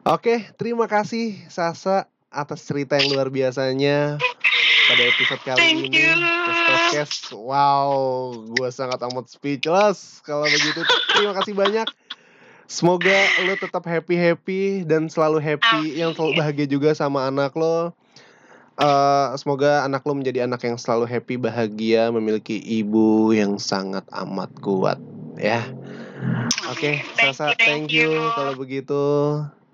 Oke, 0.00 0.48
terima 0.56 0.88
kasih 0.88 1.44
Sasa 1.52 2.08
atas 2.32 2.64
cerita 2.64 2.96
yang 2.96 3.12
luar 3.12 3.28
biasanya 3.28 4.16
pada 4.88 5.02
episode 5.04 5.42
kali 5.44 5.60
Thank 5.60 5.92
ini. 5.92 6.08
you. 6.08 6.10
Podcast, 6.50 7.30
wow, 7.36 8.32
gua 8.56 8.72
sangat 8.72 9.04
amat 9.04 9.28
speechless 9.28 10.24
kalau 10.24 10.48
begitu. 10.48 10.80
Terima 11.14 11.36
kasih 11.36 11.52
banyak. 11.52 11.88
Semoga 12.70 13.26
lo 13.42 13.58
tetap 13.58 13.82
happy 13.82 14.14
happy 14.14 14.62
dan 14.86 15.10
selalu 15.10 15.42
happy, 15.42 15.98
yang 15.98 16.14
selalu 16.14 16.38
bahagia 16.38 16.70
juga 16.70 16.94
sama 16.94 17.26
anak 17.26 17.50
lo. 17.58 17.90
uh, 18.78 19.34
semoga 19.34 19.82
anak 19.82 20.06
lo 20.06 20.14
menjadi 20.14 20.46
anak 20.46 20.62
yang 20.62 20.78
selalu 20.78 21.10
happy, 21.10 21.34
bahagia, 21.34 22.14
memiliki 22.14 22.62
ibu 22.62 23.34
yang 23.34 23.58
sangat 23.58 24.06
amat 24.14 24.54
kuat, 24.62 25.02
ya. 25.34 25.66
Oke, 26.70 27.02
okay, 27.02 27.34
Sasa, 27.34 27.58
thank 27.58 27.90
you, 27.90 28.06
you 28.06 28.34
kalau 28.38 28.54
begitu. 28.54 29.02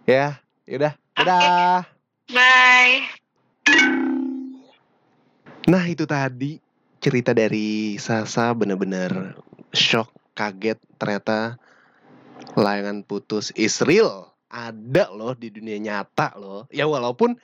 Ya, 0.09 0.40
yaudah, 0.64 0.97
dadah. 1.20 1.84
Okay. 2.24 2.32
Bye. 2.32 2.97
Nah, 5.68 5.84
itu 5.84 6.09
tadi 6.09 6.64
cerita 7.05 7.36
dari 7.36 8.01
Sasa 8.01 8.57
bener-bener 8.57 9.36
shock, 9.76 10.09
kaget 10.32 10.80
ternyata 10.97 11.61
layangan 12.57 13.04
putus 13.04 13.52
Israel 13.54 14.32
ada 14.48 15.12
loh 15.12 15.36
di 15.36 15.52
dunia 15.52 15.76
nyata 15.76 16.34
loh. 16.40 16.64
Ya 16.72 16.88
walaupun 16.88 17.36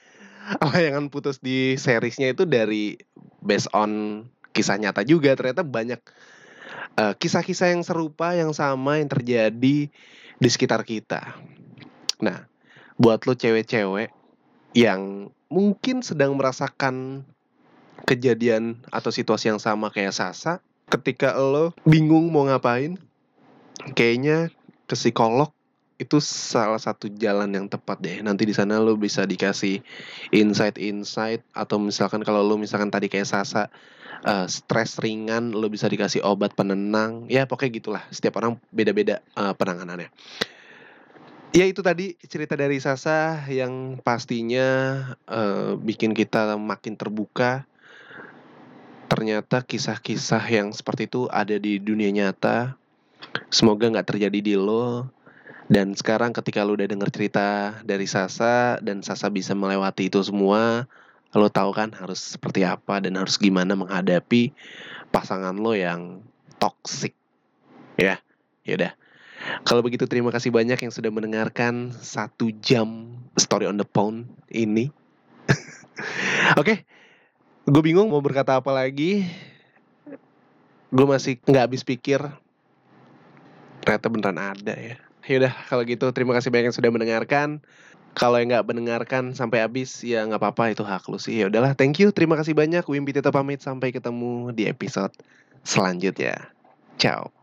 layangan 0.72 1.12
putus 1.12 1.38
di 1.38 1.76
seriesnya 1.76 2.32
itu 2.32 2.48
dari 2.48 2.96
based 3.44 3.70
on 3.76 4.24
kisah 4.56 4.80
nyata 4.80 5.04
juga 5.04 5.36
ternyata 5.36 5.62
banyak 5.62 6.00
kisah 6.92 7.16
kisah-kisah 7.16 7.72
yang 7.72 7.82
serupa 7.84 8.36
yang 8.36 8.52
sama 8.52 9.00
yang 9.00 9.08
terjadi 9.08 9.88
di 10.42 10.48
sekitar 10.48 10.84
kita. 10.84 11.36
Nah, 12.20 12.44
buat 13.00 13.24
lo 13.24 13.32
cewek-cewek 13.32 14.12
yang 14.76 15.32
mungkin 15.48 16.04
sedang 16.04 16.36
merasakan 16.36 17.24
kejadian 18.04 18.82
atau 18.92 19.08
situasi 19.08 19.52
yang 19.52 19.60
sama 19.62 19.88
kayak 19.88 20.12
Sasa, 20.12 20.60
ketika 20.92 21.32
lo 21.38 21.72
bingung 21.88 22.28
mau 22.28 22.44
ngapain, 22.44 23.00
kayaknya 23.96 24.52
ke 24.92 24.96
psikolog 25.00 25.48
itu 25.96 26.20
salah 26.20 26.76
satu 26.76 27.08
jalan 27.08 27.48
yang 27.48 27.64
tepat 27.64 27.96
deh. 28.04 28.20
Nanti 28.20 28.44
di 28.44 28.52
sana 28.52 28.76
lo 28.76 28.92
bisa 29.00 29.24
dikasih 29.24 29.80
insight-insight 30.28 31.40
atau 31.56 31.80
misalkan 31.80 32.20
kalau 32.20 32.44
lo 32.44 32.60
misalkan 32.60 32.92
tadi 32.92 33.08
kayak 33.08 33.24
Sasa 33.24 33.72
uh, 34.26 34.44
stres 34.50 35.00
ringan, 35.00 35.56
lo 35.56 35.72
bisa 35.72 35.88
dikasih 35.88 36.20
obat 36.26 36.52
penenang. 36.52 37.24
Ya 37.32 37.48
pokoknya 37.48 37.72
gitulah. 37.72 38.04
Setiap 38.12 38.36
orang 38.42 38.60
beda-beda 38.68 39.24
uh, 39.38 39.56
penanganannya. 39.56 40.12
Ya 41.52 41.64
itu 41.68 41.80
tadi 41.80 42.18
cerita 42.26 42.52
dari 42.58 42.76
Sasa 42.82 43.46
yang 43.48 43.96
pastinya 44.02 44.68
uh, 45.30 45.78
bikin 45.78 46.12
kita 46.12 46.58
makin 46.60 46.98
terbuka. 46.98 47.64
Ternyata 49.06 49.62
kisah-kisah 49.62 50.42
yang 50.50 50.72
seperti 50.74 51.06
itu 51.06 51.30
ada 51.30 51.56
di 51.60 51.78
dunia 51.78 52.10
nyata. 52.10 52.81
Semoga 53.48 53.88
nggak 53.88 54.08
terjadi 54.16 54.38
di 54.40 54.54
lo 54.56 55.08
dan 55.72 55.96
sekarang 55.96 56.36
ketika 56.36 56.66
lu 56.66 56.76
udah 56.76 56.84
denger 56.84 57.08
cerita 57.08 57.80
dari 57.80 58.04
Sasa 58.04 58.76
dan 58.84 59.00
Sasa 59.00 59.32
bisa 59.32 59.56
melewati 59.56 60.12
itu 60.12 60.20
semua, 60.20 60.84
lo 61.32 61.48
tahu 61.48 61.72
kan 61.72 61.96
harus 61.96 62.36
seperti 62.36 62.66
apa 62.66 63.00
dan 63.00 63.16
harus 63.16 63.40
gimana 63.40 63.72
menghadapi 63.72 64.52
pasangan 65.08 65.56
lo 65.56 65.72
yang 65.72 66.20
toxic. 66.60 67.16
Ya, 67.96 68.20
yaudah. 68.68 68.92
Kalau 69.64 69.80
begitu 69.80 70.06
terima 70.06 70.30
kasih 70.30 70.52
banyak 70.54 70.76
yang 70.76 70.92
sudah 70.92 71.10
mendengarkan 71.10 71.90
satu 71.98 72.52
jam 72.62 73.18
story 73.40 73.64
on 73.64 73.80
the 73.80 73.88
phone 73.88 74.28
ini. 74.52 74.92
Oke, 76.60 76.62
okay. 76.62 76.76
gue 77.66 77.82
bingung 77.82 78.12
mau 78.12 78.22
berkata 78.22 78.60
apa 78.60 78.70
lagi. 78.70 79.26
Gue 80.92 81.06
masih 81.08 81.40
nggak 81.48 81.64
habis 81.64 81.82
pikir. 81.82 82.22
Ternyata 83.82 84.06
beneran 84.08 84.38
ada 84.38 84.74
ya. 84.74 84.96
Yaudah 85.22 85.54
kalau 85.70 85.82
gitu 85.86 86.10
terima 86.10 86.34
kasih 86.34 86.50
banyak 86.50 86.70
yang 86.70 86.76
sudah 86.76 86.90
mendengarkan. 86.90 87.62
Kalau 88.12 88.36
yang 88.36 88.52
nggak 88.52 88.68
mendengarkan 88.68 89.32
sampai 89.32 89.64
habis 89.64 90.04
ya 90.04 90.22
nggak 90.28 90.40
apa-apa 90.42 90.76
itu 90.76 90.84
hak 90.84 91.08
lu 91.08 91.16
sih. 91.16 91.40
Ya 91.40 91.48
udahlah, 91.48 91.72
thank 91.72 91.96
you, 91.96 92.12
terima 92.12 92.36
kasih 92.36 92.52
banyak. 92.52 92.84
Wimpi 92.84 93.16
tetap 93.16 93.32
pamit 93.32 93.64
sampai 93.64 93.88
ketemu 93.88 94.52
di 94.52 94.68
episode 94.68 95.14
selanjutnya. 95.64 96.52
Ciao. 97.00 97.41